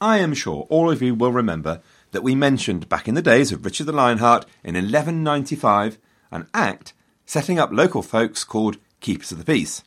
I 0.00 0.20
am 0.20 0.32
sure 0.32 0.66
all 0.70 0.90
of 0.90 1.02
you 1.02 1.14
will 1.14 1.32
remember 1.32 1.82
that 2.12 2.22
we 2.22 2.34
mentioned 2.34 2.88
back 2.88 3.06
in 3.06 3.14
the 3.14 3.20
days 3.20 3.52
of 3.52 3.66
Richard 3.66 3.88
the 3.88 3.92
Lionheart 3.92 4.46
in 4.64 4.74
1195 4.74 5.98
an 6.30 6.48
act 6.54 6.94
setting 7.32 7.58
up 7.58 7.72
local 7.72 8.02
folks 8.02 8.44
called 8.44 8.76
Keepers 9.00 9.32
of 9.32 9.38
the 9.38 9.44
Peace. 9.44 9.82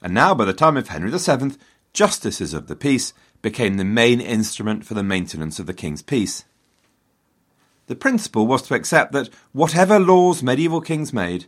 And 0.00 0.14
now, 0.14 0.34
by 0.34 0.46
the 0.46 0.54
time 0.54 0.78
of 0.78 0.88
Henry 0.88 1.10
VII, 1.10 1.58
justices 1.92 2.54
of 2.54 2.68
the 2.68 2.74
peace 2.74 3.12
became 3.42 3.76
the 3.76 3.84
main 3.84 4.18
instrument 4.18 4.86
for 4.86 4.94
the 4.94 5.02
maintenance 5.02 5.58
of 5.58 5.66
the 5.66 5.74
king's 5.74 6.00
peace. 6.00 6.46
The 7.86 7.94
principle 7.94 8.46
was 8.46 8.62
to 8.62 8.74
accept 8.74 9.12
that 9.12 9.28
whatever 9.52 10.00
laws 10.00 10.42
medieval 10.42 10.80
kings 10.80 11.12
made, 11.12 11.44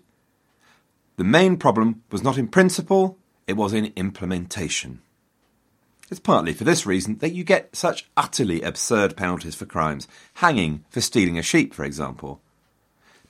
the 1.16 1.24
main 1.24 1.56
problem 1.56 2.02
was 2.10 2.22
not 2.22 2.36
in 2.36 2.48
principle, 2.48 3.16
it 3.46 3.54
was 3.54 3.72
in 3.72 3.90
implementation. 3.96 5.00
It's 6.10 6.20
partly 6.20 6.52
for 6.52 6.64
this 6.64 6.84
reason 6.84 7.16
that 7.20 7.32
you 7.32 7.42
get 7.42 7.74
such 7.74 8.06
utterly 8.18 8.60
absurd 8.60 9.16
penalties 9.16 9.54
for 9.54 9.64
crimes, 9.64 10.06
hanging 10.34 10.84
for 10.90 11.00
stealing 11.00 11.38
a 11.38 11.42
sheep, 11.42 11.72
for 11.72 11.86
example. 11.86 12.42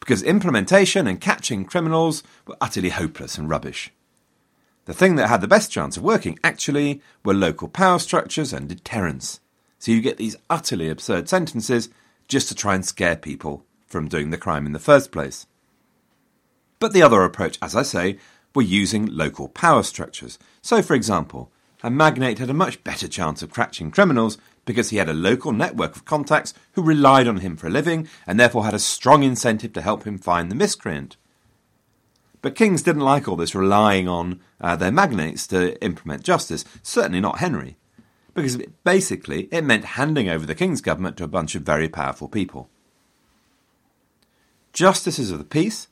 Because 0.02 0.24
implementation 0.24 1.06
and 1.06 1.20
catching 1.20 1.64
criminals 1.64 2.24
were 2.44 2.56
utterly 2.60 2.88
hopeless 2.88 3.38
and 3.38 3.48
rubbish. 3.48 3.92
The 4.86 4.92
thing 4.92 5.14
that 5.14 5.28
had 5.28 5.40
the 5.40 5.46
best 5.46 5.70
chance 5.70 5.96
of 5.96 6.02
working, 6.02 6.40
actually, 6.42 7.00
were 7.24 7.32
local 7.32 7.68
power 7.68 8.00
structures 8.00 8.52
and 8.52 8.68
deterrence. 8.68 9.38
So 9.78 9.92
you 9.92 10.00
get 10.00 10.16
these 10.16 10.36
utterly 10.50 10.90
absurd 10.90 11.28
sentences 11.28 11.88
just 12.26 12.48
to 12.48 12.54
try 12.56 12.74
and 12.74 12.84
scare 12.84 13.14
people 13.14 13.64
from 13.86 14.08
doing 14.08 14.30
the 14.30 14.38
crime 14.38 14.66
in 14.66 14.72
the 14.72 14.80
first 14.80 15.12
place. 15.12 15.46
But 16.80 16.92
the 16.92 17.02
other 17.02 17.22
approach, 17.22 17.56
as 17.62 17.76
I 17.76 17.82
say, 17.82 18.18
were 18.56 18.62
using 18.62 19.06
local 19.06 19.46
power 19.46 19.84
structures. 19.84 20.36
So, 20.62 20.82
for 20.82 20.94
example, 20.94 21.52
a 21.84 21.90
magnate 21.90 22.40
had 22.40 22.50
a 22.50 22.54
much 22.54 22.82
better 22.82 23.06
chance 23.06 23.40
of 23.40 23.54
catching 23.54 23.92
criminals 23.92 24.36
because 24.64 24.90
he 24.90 24.96
had 24.96 25.08
a 25.08 25.14
local 25.14 25.52
network 25.52 25.96
of 25.96 26.04
contacts 26.04 26.54
who 26.72 26.82
relied 26.82 27.26
on 27.26 27.38
him 27.38 27.56
for 27.56 27.66
a 27.66 27.70
living 27.70 28.08
and 28.26 28.38
therefore 28.38 28.64
had 28.64 28.74
a 28.74 28.78
strong 28.78 29.22
incentive 29.22 29.72
to 29.72 29.82
help 29.82 30.04
him 30.04 30.18
find 30.18 30.50
the 30.50 30.54
miscreant. 30.54 31.16
But 32.40 32.54
kings 32.54 32.82
didn't 32.82 33.02
like 33.02 33.28
all 33.28 33.36
this 33.36 33.54
relying 33.54 34.08
on 34.08 34.40
uh, 34.60 34.76
their 34.76 34.92
magnates 34.92 35.46
to 35.48 35.80
implement 35.82 36.24
justice, 36.24 36.64
certainly 36.82 37.20
not 37.20 37.38
Henry 37.38 37.76
because 38.34 38.58
basically 38.84 39.48
it 39.50 39.64
meant 39.64 39.84
handing 39.84 40.28
over 40.28 40.46
the 40.46 40.54
king's 40.54 40.80
government 40.80 41.16
to 41.16 41.24
a 41.24 41.28
bunch 41.28 41.54
of 41.54 41.62
very 41.62 41.88
powerful 41.88 42.28
people. 42.28 42.68
Justices 44.72 45.30
of 45.30 45.38
the 45.38 45.44
peace, 45.44 45.88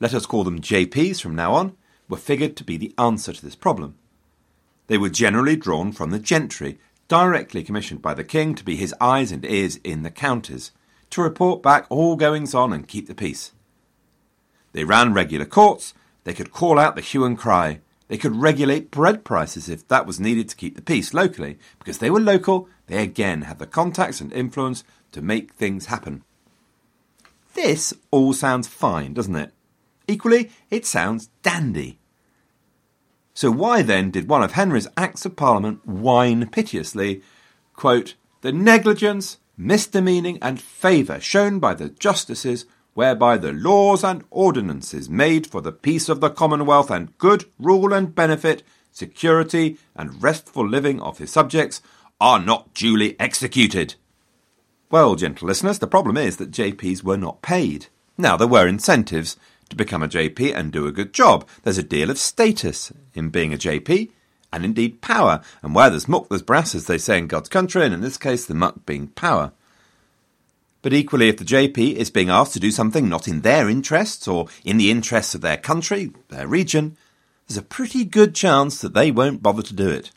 let 0.00 0.14
us 0.14 0.26
call 0.26 0.44
them 0.44 0.60
JPs 0.60 1.20
from 1.20 1.36
now 1.36 1.54
on, 1.54 1.76
were 2.08 2.16
figured 2.16 2.56
to 2.56 2.64
be 2.64 2.76
the 2.76 2.94
answer 2.98 3.32
to 3.32 3.44
this 3.44 3.54
problem. 3.54 3.96
They 4.88 4.98
were 4.98 5.08
generally 5.08 5.56
drawn 5.56 5.92
from 5.92 6.10
the 6.10 6.18
gentry, 6.18 6.78
directly 7.08 7.62
commissioned 7.62 8.02
by 8.02 8.14
the 8.14 8.24
king 8.24 8.54
to 8.54 8.64
be 8.64 8.76
his 8.76 8.94
eyes 9.00 9.32
and 9.32 9.44
ears 9.44 9.76
in 9.84 10.02
the 10.02 10.10
counties, 10.10 10.72
to 11.10 11.22
report 11.22 11.62
back 11.62 11.86
all 11.88 12.16
goings 12.16 12.54
on 12.54 12.72
and 12.72 12.88
keep 12.88 13.06
the 13.06 13.14
peace. 13.14 13.52
They 14.72 14.84
ran 14.84 15.14
regular 15.14 15.46
courts, 15.46 15.94
they 16.24 16.34
could 16.34 16.52
call 16.52 16.78
out 16.78 16.96
the 16.96 17.00
hue 17.00 17.24
and 17.24 17.38
cry, 17.38 17.80
they 18.08 18.18
could 18.18 18.36
regulate 18.36 18.90
bread 18.90 19.24
prices 19.24 19.68
if 19.68 19.86
that 19.88 20.06
was 20.06 20.20
needed 20.20 20.48
to 20.48 20.56
keep 20.56 20.76
the 20.76 20.82
peace 20.82 21.12
locally. 21.12 21.58
Because 21.78 21.98
they 21.98 22.10
were 22.10 22.20
local, 22.20 22.68
they 22.86 23.02
again 23.02 23.42
had 23.42 23.58
the 23.58 23.66
contacts 23.66 24.20
and 24.20 24.32
influence 24.32 24.84
to 25.12 25.22
make 25.22 25.54
things 25.54 25.86
happen. 25.86 26.22
This 27.54 27.94
all 28.10 28.32
sounds 28.32 28.68
fine, 28.68 29.14
doesn't 29.14 29.34
it? 29.34 29.52
Equally, 30.06 30.50
it 30.70 30.86
sounds 30.86 31.30
dandy. 31.42 31.98
So 33.36 33.50
why 33.50 33.82
then 33.82 34.10
did 34.10 34.30
one 34.30 34.42
of 34.42 34.52
Henry's 34.52 34.88
Acts 34.96 35.26
of 35.26 35.36
Parliament 35.36 35.86
whine 35.86 36.48
piteously, 36.48 37.20
quote, 37.74 38.14
the 38.40 38.50
negligence, 38.50 39.36
misdemeaning, 39.58 40.38
and 40.40 40.58
favour 40.58 41.20
shown 41.20 41.58
by 41.58 41.74
the 41.74 41.90
justices 41.90 42.64
whereby 42.94 43.36
the 43.36 43.52
laws 43.52 44.02
and 44.02 44.24
ordinances 44.30 45.10
made 45.10 45.46
for 45.46 45.60
the 45.60 45.70
peace 45.70 46.08
of 46.08 46.22
the 46.22 46.30
Commonwealth 46.30 46.90
and 46.90 47.16
good 47.18 47.44
rule 47.58 47.92
and 47.92 48.14
benefit, 48.14 48.62
security, 48.90 49.76
and 49.94 50.22
restful 50.22 50.66
living 50.66 50.98
of 51.02 51.18
his 51.18 51.30
subjects 51.30 51.82
are 52.18 52.40
not 52.40 52.72
duly 52.72 53.20
executed. 53.20 53.96
Well, 54.90 55.14
gentle 55.14 55.46
listeners, 55.46 55.78
the 55.78 55.86
problem 55.86 56.16
is 56.16 56.38
that 56.38 56.52
JPs 56.52 57.02
were 57.02 57.18
not 57.18 57.42
paid. 57.42 57.88
Now, 58.16 58.38
there 58.38 58.48
were 58.48 58.66
incentives 58.66 59.36
to 59.70 59.76
become 59.76 60.02
a 60.02 60.08
JP 60.08 60.54
and 60.54 60.72
do 60.72 60.86
a 60.86 60.92
good 60.92 61.12
job. 61.12 61.46
There's 61.62 61.78
a 61.78 61.82
deal 61.82 62.10
of 62.10 62.18
status 62.18 62.92
in 63.14 63.30
being 63.30 63.52
a 63.52 63.58
JP, 63.58 64.10
and 64.52 64.64
indeed 64.64 65.00
power. 65.00 65.42
And 65.62 65.74
where 65.74 65.90
there's 65.90 66.08
muck, 66.08 66.28
there's 66.28 66.42
brass, 66.42 66.74
as 66.74 66.86
they 66.86 66.98
say 66.98 67.18
in 67.18 67.26
God's 67.26 67.48
country, 67.48 67.84
and 67.84 67.92
in 67.92 68.00
this 68.00 68.16
case, 68.16 68.46
the 68.46 68.54
muck 68.54 68.86
being 68.86 69.08
power. 69.08 69.52
But 70.82 70.92
equally, 70.92 71.28
if 71.28 71.38
the 71.38 71.44
JP 71.44 71.94
is 71.96 72.10
being 72.10 72.30
asked 72.30 72.52
to 72.52 72.60
do 72.60 72.70
something 72.70 73.08
not 73.08 73.26
in 73.26 73.40
their 73.40 73.68
interests 73.68 74.28
or 74.28 74.46
in 74.64 74.76
the 74.76 74.90
interests 74.90 75.34
of 75.34 75.40
their 75.40 75.56
country, 75.56 76.12
their 76.28 76.46
region, 76.46 76.96
there's 77.46 77.58
a 77.58 77.62
pretty 77.62 78.04
good 78.04 78.34
chance 78.34 78.80
that 78.80 78.94
they 78.94 79.10
won't 79.10 79.42
bother 79.42 79.62
to 79.62 79.74
do 79.74 79.88
it. 79.88 80.10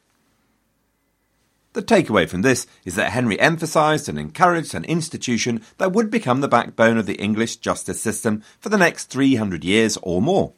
The 1.73 1.83
takeaway 1.83 2.27
from 2.27 2.41
this 2.41 2.65
is 2.83 2.95
that 2.95 3.11
Henry 3.11 3.39
emphasised 3.39 4.09
and 4.09 4.17
encouraged 4.17 4.73
an 4.73 4.85
institution 4.85 5.61
that 5.77 5.91
would 5.91 6.09
become 6.09 6.41
the 6.41 6.47
backbone 6.47 6.97
of 6.97 7.05
the 7.05 7.21
English 7.21 7.57
justice 7.57 8.01
system 8.01 8.43
for 8.59 8.69
the 8.69 8.77
next 8.77 9.05
300 9.05 9.63
years 9.63 9.97
or 10.01 10.21
more. 10.21 10.53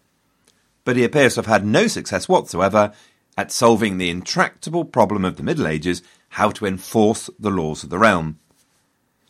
But 0.85 0.95
he 0.95 1.03
appears 1.03 1.35
to 1.35 1.39
have 1.39 1.47
had 1.47 1.65
no 1.65 1.87
success 1.87 2.29
whatsoever 2.29 2.93
at 3.37 3.51
solving 3.51 3.97
the 3.97 4.09
intractable 4.09 4.85
problem 4.85 5.25
of 5.25 5.35
the 5.35 5.43
Middle 5.43 5.67
Ages 5.67 6.01
how 6.29 6.49
to 6.51 6.65
enforce 6.65 7.29
the 7.37 7.51
laws 7.51 7.83
of 7.83 7.89
the 7.89 7.99
realm. 7.99 8.39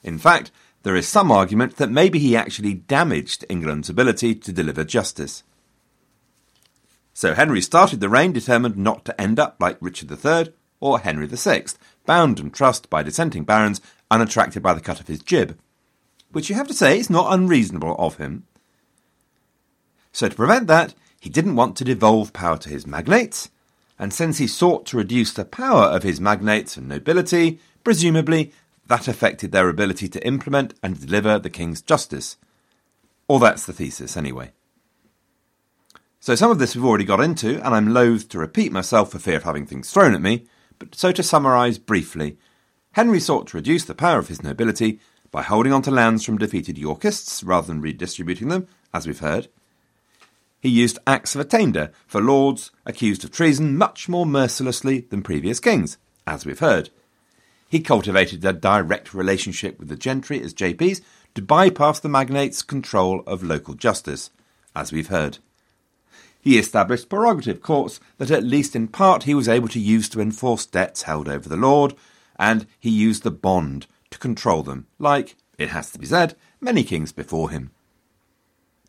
In 0.03 0.19
fact, 0.19 0.51
there 0.83 0.95
is 0.95 1.07
some 1.07 1.31
argument 1.31 1.77
that 1.77 1.91
maybe 1.91 2.19
he 2.19 2.35
actually 2.35 2.75
damaged 2.75 3.45
England's 3.49 3.89
ability 3.89 4.35
to 4.35 4.53
deliver 4.53 4.83
justice. 4.83 5.43
So 7.13 7.33
Henry 7.33 7.61
started 7.61 7.99
the 7.99 8.09
reign 8.09 8.33
determined 8.33 8.77
not 8.77 9.03
to 9.05 9.19
end 9.19 9.39
up 9.39 9.57
like 9.59 9.77
Richard 9.81 10.11
III 10.11 10.53
or 10.81 10.99
Henry 10.99 11.27
VI, 11.27 11.65
bound 12.05 12.39
and 12.39 12.53
trussed 12.53 12.89
by 12.89 13.03
dissenting 13.03 13.45
barons, 13.45 13.79
unattracted 14.09 14.61
by 14.61 14.73
the 14.73 14.81
cut 14.81 14.99
of 14.99 15.07
his 15.07 15.21
jib, 15.21 15.57
which 16.31 16.49
you 16.49 16.55
have 16.55 16.67
to 16.67 16.73
say 16.73 16.99
is 16.99 17.09
not 17.09 17.33
unreasonable 17.33 17.95
of 17.97 18.17
him. 18.17 18.43
So 20.11 20.27
to 20.27 20.35
prevent 20.35 20.67
that, 20.67 20.93
he 21.19 21.29
didn't 21.29 21.55
want 21.55 21.77
to 21.77 21.85
devolve 21.85 22.33
power 22.33 22.57
to 22.57 22.69
his 22.69 22.85
magnates, 22.85 23.49
and 23.97 24.13
since 24.13 24.39
he 24.39 24.47
sought 24.47 24.85
to 24.87 24.97
reduce 24.97 25.31
the 25.31 25.45
power 25.45 25.83
of 25.83 26.03
his 26.03 26.19
magnates 26.19 26.75
and 26.75 26.89
nobility, 26.89 27.59
presumably 27.83 28.51
that 28.87 29.07
affected 29.07 29.51
their 29.51 29.69
ability 29.69 30.09
to 30.09 30.27
implement 30.27 30.73
and 30.83 30.99
deliver 30.99 31.39
the 31.39 31.49
king's 31.49 31.81
justice. 31.81 32.35
Or 33.27 33.39
that's 33.39 33.65
the 33.65 33.71
thesis, 33.71 34.17
anyway. 34.17 34.51
So 36.19 36.35
some 36.35 36.51
of 36.51 36.59
this 36.59 36.75
we've 36.75 36.83
already 36.83 37.05
got 37.05 37.21
into, 37.21 37.63
and 37.65 37.73
I'm 37.73 37.93
loath 37.93 38.27
to 38.29 38.39
repeat 38.39 38.71
myself 38.71 39.11
for 39.11 39.19
fear 39.19 39.37
of 39.37 39.43
having 39.43 39.65
things 39.65 39.91
thrown 39.91 40.13
at 40.13 40.21
me, 40.21 40.45
but 40.81 40.95
so 40.95 41.11
to 41.11 41.21
summarise 41.21 41.77
briefly, 41.77 42.37
Henry 42.93 43.19
sought 43.19 43.45
to 43.47 43.57
reduce 43.57 43.85
the 43.85 43.93
power 43.93 44.17
of 44.17 44.29
his 44.29 44.41
nobility 44.41 44.99
by 45.29 45.43
holding 45.43 45.71
on 45.71 45.83
to 45.83 45.91
lands 45.91 46.25
from 46.25 46.39
defeated 46.39 46.75
Yorkists 46.75 47.43
rather 47.43 47.67
than 47.67 47.81
redistributing 47.81 48.47
them, 48.47 48.67
as 48.91 49.05
we've 49.05 49.19
heard. 49.19 49.47
He 50.59 50.69
used 50.69 50.97
Acts 51.05 51.35
of 51.35 51.41
Attainder 51.41 51.91
for 52.07 52.19
lords 52.19 52.71
accused 52.83 53.23
of 53.23 53.31
treason 53.31 53.77
much 53.77 54.09
more 54.09 54.25
mercilessly 54.25 55.01
than 55.01 55.21
previous 55.21 55.59
kings, 55.59 55.99
as 56.25 56.47
we've 56.47 56.57
heard. 56.57 56.89
He 57.69 57.79
cultivated 57.79 58.43
a 58.43 58.51
direct 58.51 59.13
relationship 59.13 59.77
with 59.77 59.87
the 59.87 59.95
gentry 59.95 60.41
as 60.41 60.51
JPs 60.51 61.01
to 61.35 61.43
bypass 61.43 61.99
the 61.99 62.09
magnates' 62.09 62.63
control 62.63 63.21
of 63.27 63.43
local 63.43 63.75
justice. 63.75 64.31
as 64.75 64.91
we've 64.91 65.07
heard. 65.09 65.37
He 66.41 66.57
established 66.57 67.07
prerogative 67.07 67.61
courts 67.61 67.99
that 68.17 68.31
at 68.31 68.43
least 68.43 68.75
in 68.75 68.87
part 68.87 69.23
he 69.23 69.35
was 69.35 69.47
able 69.47 69.67
to 69.69 69.79
use 69.79 70.09
to 70.09 70.21
enforce 70.21 70.65
debts 70.65 71.03
held 71.03 71.29
over 71.29 71.47
the 71.47 71.55
Lord, 71.55 71.93
and 72.37 72.65
he 72.79 72.89
used 72.89 73.23
the 73.23 73.31
bond 73.31 73.85
to 74.09 74.17
control 74.17 74.63
them, 74.63 74.87
like, 74.97 75.35
it 75.57 75.69
has 75.69 75.91
to 75.91 75.99
be 75.99 76.07
said, 76.07 76.35
many 76.59 76.83
kings 76.83 77.11
before 77.11 77.51
him. 77.51 77.69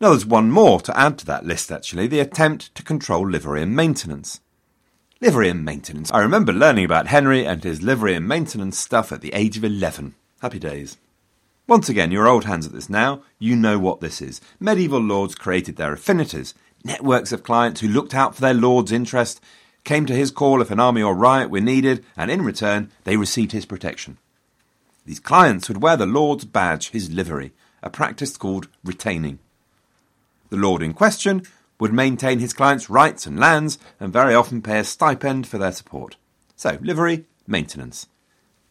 Now 0.01 0.09
there's 0.09 0.25
one 0.25 0.51
more 0.51 0.81
to 0.81 0.99
add 0.99 1.19
to 1.19 1.25
that 1.27 1.45
list 1.45 1.71
actually, 1.71 2.07
the 2.07 2.19
attempt 2.19 2.73
to 2.75 2.83
control 2.83 3.29
livery 3.29 3.61
and 3.61 3.75
maintenance. 3.75 4.41
Livery 5.21 5.47
and 5.49 5.63
maintenance. 5.63 6.11
I 6.11 6.19
remember 6.19 6.51
learning 6.51 6.85
about 6.85 7.07
Henry 7.07 7.45
and 7.45 7.63
his 7.63 7.81
livery 7.81 8.15
and 8.15 8.27
maintenance 8.27 8.77
stuff 8.77 9.11
at 9.11 9.21
the 9.21 9.33
age 9.33 9.55
of 9.55 9.63
11. 9.63 10.15
Happy 10.41 10.59
days. 10.59 10.97
Once 11.65 11.87
again, 11.87 12.11
you're 12.11 12.27
old 12.27 12.43
hands 12.43 12.65
at 12.65 12.73
this 12.73 12.89
now. 12.89 13.23
You 13.39 13.55
know 13.55 13.79
what 13.79 14.01
this 14.01 14.21
is. 14.21 14.41
Medieval 14.59 14.99
lords 14.99 15.35
created 15.35 15.77
their 15.77 15.93
affinities, 15.93 16.53
networks 16.83 17.31
of 17.31 17.43
clients 17.43 17.81
who 17.81 17.87
looked 17.87 18.13
out 18.13 18.35
for 18.35 18.41
their 18.41 18.53
lord's 18.53 18.91
interest, 18.91 19.41
came 19.83 20.05
to 20.05 20.15
his 20.15 20.31
call 20.31 20.61
if 20.61 20.71
an 20.71 20.79
army 20.79 21.01
or 21.01 21.15
riot 21.15 21.49
were 21.49 21.61
needed, 21.61 22.03
and 22.15 22.31
in 22.31 22.41
return, 22.41 22.91
they 23.03 23.17
received 23.17 23.51
his 23.51 23.65
protection. 23.65 24.17
These 25.05 25.19
clients 25.19 25.67
would 25.67 25.81
wear 25.81 25.97
the 25.97 26.05
lord's 26.05 26.45
badge, 26.45 26.89
his 26.89 27.11
livery, 27.11 27.51
a 27.81 27.89
practice 27.89 28.37
called 28.37 28.69
retaining. 28.83 29.39
The 30.49 30.57
lord 30.57 30.81
in 30.81 30.93
question 30.93 31.43
would 31.79 31.93
maintain 31.93 32.39
his 32.39 32.53
clients' 32.53 32.89
rights 32.89 33.25
and 33.25 33.39
lands, 33.39 33.77
and 33.99 34.13
very 34.13 34.33
often 34.33 34.61
pay 34.61 34.79
a 34.79 34.83
stipend 34.83 35.47
for 35.47 35.57
their 35.57 35.71
support. 35.71 36.15
So, 36.55 36.77
livery, 36.81 37.25
maintenance. 37.45 38.07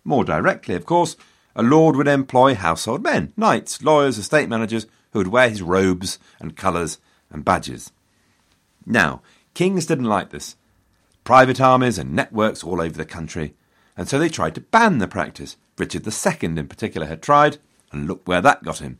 More 0.04 0.24
directly, 0.24 0.74
of 0.74 0.86
course, 0.86 1.16
a 1.54 1.62
lord 1.62 1.96
would 1.96 2.08
employ 2.08 2.54
household 2.54 3.02
men, 3.02 3.32
knights, 3.36 3.82
lawyers, 3.82 4.16
estate 4.16 4.48
managers, 4.48 4.86
who 5.12 5.18
would 5.18 5.28
wear 5.28 5.50
his 5.50 5.60
robes 5.60 6.18
and 6.40 6.56
colours 6.56 6.98
and 7.30 7.44
badges. 7.44 7.92
Now, 8.86 9.22
kings 9.54 9.86
didn't 9.86 10.04
like 10.04 10.30
this. 10.30 10.56
Private 11.24 11.60
armies 11.60 11.98
and 11.98 12.14
networks 12.14 12.64
all 12.64 12.80
over 12.80 12.96
the 12.96 13.04
country, 13.04 13.54
and 13.96 14.08
so 14.08 14.18
they 14.18 14.28
tried 14.28 14.54
to 14.56 14.60
ban 14.60 14.98
the 14.98 15.08
practice. 15.08 15.56
Richard 15.78 16.06
II 16.06 16.58
in 16.58 16.68
particular 16.68 17.06
had 17.06 17.22
tried, 17.22 17.58
and 17.92 18.06
look 18.06 18.26
where 18.26 18.40
that 18.40 18.62
got 18.62 18.78
him. 18.78 18.98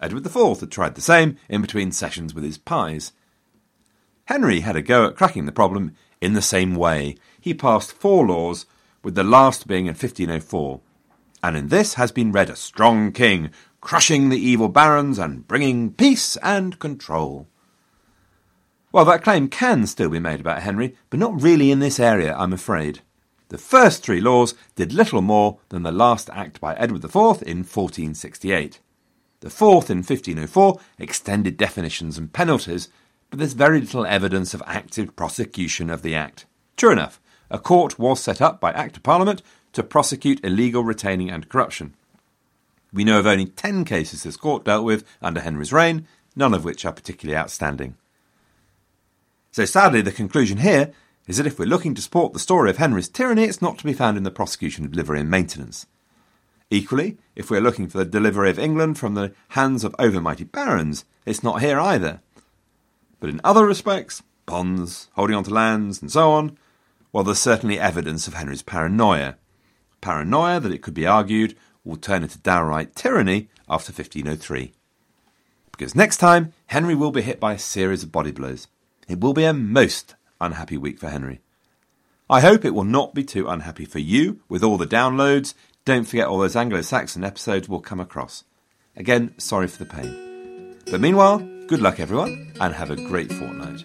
Edward 0.00 0.26
IV 0.26 0.60
had 0.60 0.70
tried 0.70 0.94
the 0.94 1.00
same 1.00 1.36
in 1.48 1.60
between 1.60 1.92
sessions 1.92 2.34
with 2.34 2.44
his 2.44 2.58
pies. 2.58 3.12
Henry 4.26 4.60
had 4.60 4.76
a 4.76 4.82
go 4.82 5.06
at 5.06 5.16
cracking 5.16 5.46
the 5.46 5.52
problem 5.52 5.94
in 6.20 6.32
the 6.32 6.42
same 6.42 6.74
way. 6.74 7.16
He 7.40 7.54
passed 7.54 7.92
four 7.92 8.26
laws, 8.26 8.66
with 9.02 9.14
the 9.14 9.24
last 9.24 9.66
being 9.66 9.86
in 9.86 9.94
1504 9.94 10.80
and 11.44 11.58
in 11.58 11.68
this 11.68 11.94
has 11.94 12.10
been 12.10 12.32
read 12.32 12.48
a 12.48 12.56
strong 12.56 13.12
king, 13.12 13.50
crushing 13.82 14.30
the 14.30 14.38
evil 14.38 14.70
barons 14.70 15.18
and 15.18 15.46
bringing 15.46 15.92
peace 15.92 16.38
and 16.38 16.78
control. 16.78 17.46
Well, 18.94 19.06
that 19.06 19.24
claim 19.24 19.48
can 19.48 19.88
still 19.88 20.08
be 20.08 20.20
made 20.20 20.38
about 20.38 20.62
Henry, 20.62 20.94
but 21.10 21.18
not 21.18 21.42
really 21.42 21.72
in 21.72 21.80
this 21.80 21.98
area, 21.98 22.32
I'm 22.38 22.52
afraid. 22.52 23.00
The 23.48 23.58
first 23.58 24.04
three 24.04 24.20
laws 24.20 24.54
did 24.76 24.92
little 24.92 25.20
more 25.20 25.58
than 25.70 25.82
the 25.82 25.90
last 25.90 26.30
act 26.30 26.60
by 26.60 26.76
Edward 26.76 27.02
IV 27.02 27.42
in 27.42 27.64
1468. 27.64 28.78
The 29.40 29.50
fourth 29.50 29.90
in 29.90 29.96
1504 29.96 30.78
extended 31.00 31.56
definitions 31.56 32.16
and 32.16 32.32
penalties, 32.32 32.88
but 33.30 33.40
there's 33.40 33.54
very 33.54 33.80
little 33.80 34.06
evidence 34.06 34.54
of 34.54 34.62
active 34.64 35.16
prosecution 35.16 35.90
of 35.90 36.02
the 36.02 36.14
act. 36.14 36.46
True 36.76 36.92
enough, 36.92 37.20
a 37.50 37.58
court 37.58 37.98
was 37.98 38.20
set 38.20 38.40
up 38.40 38.60
by 38.60 38.70
Act 38.70 38.98
of 38.98 39.02
Parliament 39.02 39.42
to 39.72 39.82
prosecute 39.82 40.44
illegal 40.44 40.84
retaining 40.84 41.30
and 41.30 41.48
corruption. 41.48 41.96
We 42.92 43.02
know 43.02 43.18
of 43.18 43.26
only 43.26 43.46
10 43.46 43.86
cases 43.86 44.22
this 44.22 44.36
court 44.36 44.64
dealt 44.64 44.84
with 44.84 45.04
under 45.20 45.40
Henry's 45.40 45.72
reign, 45.72 46.06
none 46.36 46.54
of 46.54 46.64
which 46.64 46.84
are 46.84 46.92
particularly 46.92 47.36
outstanding. 47.36 47.96
So 49.54 49.64
sadly, 49.64 50.02
the 50.02 50.10
conclusion 50.10 50.58
here 50.58 50.92
is 51.28 51.36
that 51.36 51.46
if 51.46 51.60
we're 51.60 51.66
looking 51.66 51.94
to 51.94 52.02
support 52.02 52.32
the 52.32 52.40
story 52.40 52.70
of 52.70 52.78
Henry's 52.78 53.08
tyranny, 53.08 53.44
it's 53.44 53.62
not 53.62 53.78
to 53.78 53.84
be 53.84 53.92
found 53.92 54.16
in 54.16 54.24
the 54.24 54.32
prosecution 54.32 54.84
of 54.84 54.90
delivery 54.90 55.20
and 55.20 55.30
maintenance. 55.30 55.86
Equally, 56.70 57.18
if 57.36 57.52
we're 57.52 57.60
looking 57.60 57.86
for 57.86 57.98
the 57.98 58.04
delivery 58.04 58.50
of 58.50 58.58
England 58.58 58.98
from 58.98 59.14
the 59.14 59.32
hands 59.50 59.84
of 59.84 59.92
overmighty 59.92 60.50
barons, 60.50 61.04
it's 61.24 61.44
not 61.44 61.60
here 61.60 61.78
either. 61.78 62.20
But 63.20 63.30
in 63.30 63.40
other 63.44 63.64
respects, 63.64 64.24
bonds, 64.44 65.08
holding 65.12 65.36
on 65.36 65.44
to 65.44 65.54
lands, 65.54 66.02
and 66.02 66.10
so 66.10 66.32
on, 66.32 66.58
well, 67.12 67.22
there's 67.22 67.38
certainly 67.38 67.78
evidence 67.78 68.26
of 68.26 68.34
Henry's 68.34 68.62
paranoia, 68.62 69.36
paranoia 70.00 70.58
that 70.58 70.72
it 70.72 70.82
could 70.82 70.94
be 70.94 71.06
argued 71.06 71.56
will 71.84 71.94
turn 71.94 72.24
into 72.24 72.38
downright 72.38 72.96
tyranny 72.96 73.48
after 73.68 73.92
1503. 73.92 74.72
Because 75.70 75.94
next 75.94 76.16
time, 76.16 76.52
Henry 76.66 76.96
will 76.96 77.12
be 77.12 77.22
hit 77.22 77.38
by 77.38 77.52
a 77.52 77.58
series 77.60 78.02
of 78.02 78.10
body 78.10 78.32
blows. 78.32 78.66
It 79.08 79.20
will 79.20 79.34
be 79.34 79.44
a 79.44 79.52
most 79.52 80.14
unhappy 80.40 80.76
week 80.76 80.98
for 80.98 81.08
Henry. 81.08 81.40
I 82.28 82.40
hope 82.40 82.64
it 82.64 82.74
will 82.74 82.84
not 82.84 83.14
be 83.14 83.22
too 83.22 83.48
unhappy 83.48 83.84
for 83.84 83.98
you 83.98 84.40
with 84.48 84.64
all 84.64 84.78
the 84.78 84.86
downloads. 84.86 85.54
Don't 85.84 86.04
forget 86.04 86.26
all 86.26 86.38
those 86.38 86.56
Anglo 86.56 86.80
Saxon 86.80 87.24
episodes 87.24 87.68
will 87.68 87.80
come 87.80 88.00
across. 88.00 88.44
Again, 88.96 89.34
sorry 89.38 89.68
for 89.68 89.84
the 89.84 89.90
pain. 89.90 90.78
But 90.90 91.00
meanwhile, 91.00 91.38
good 91.66 91.80
luck 91.80 92.00
everyone, 92.00 92.52
and 92.60 92.74
have 92.74 92.90
a 92.90 92.96
great 92.96 93.30
fortnight. 93.32 93.84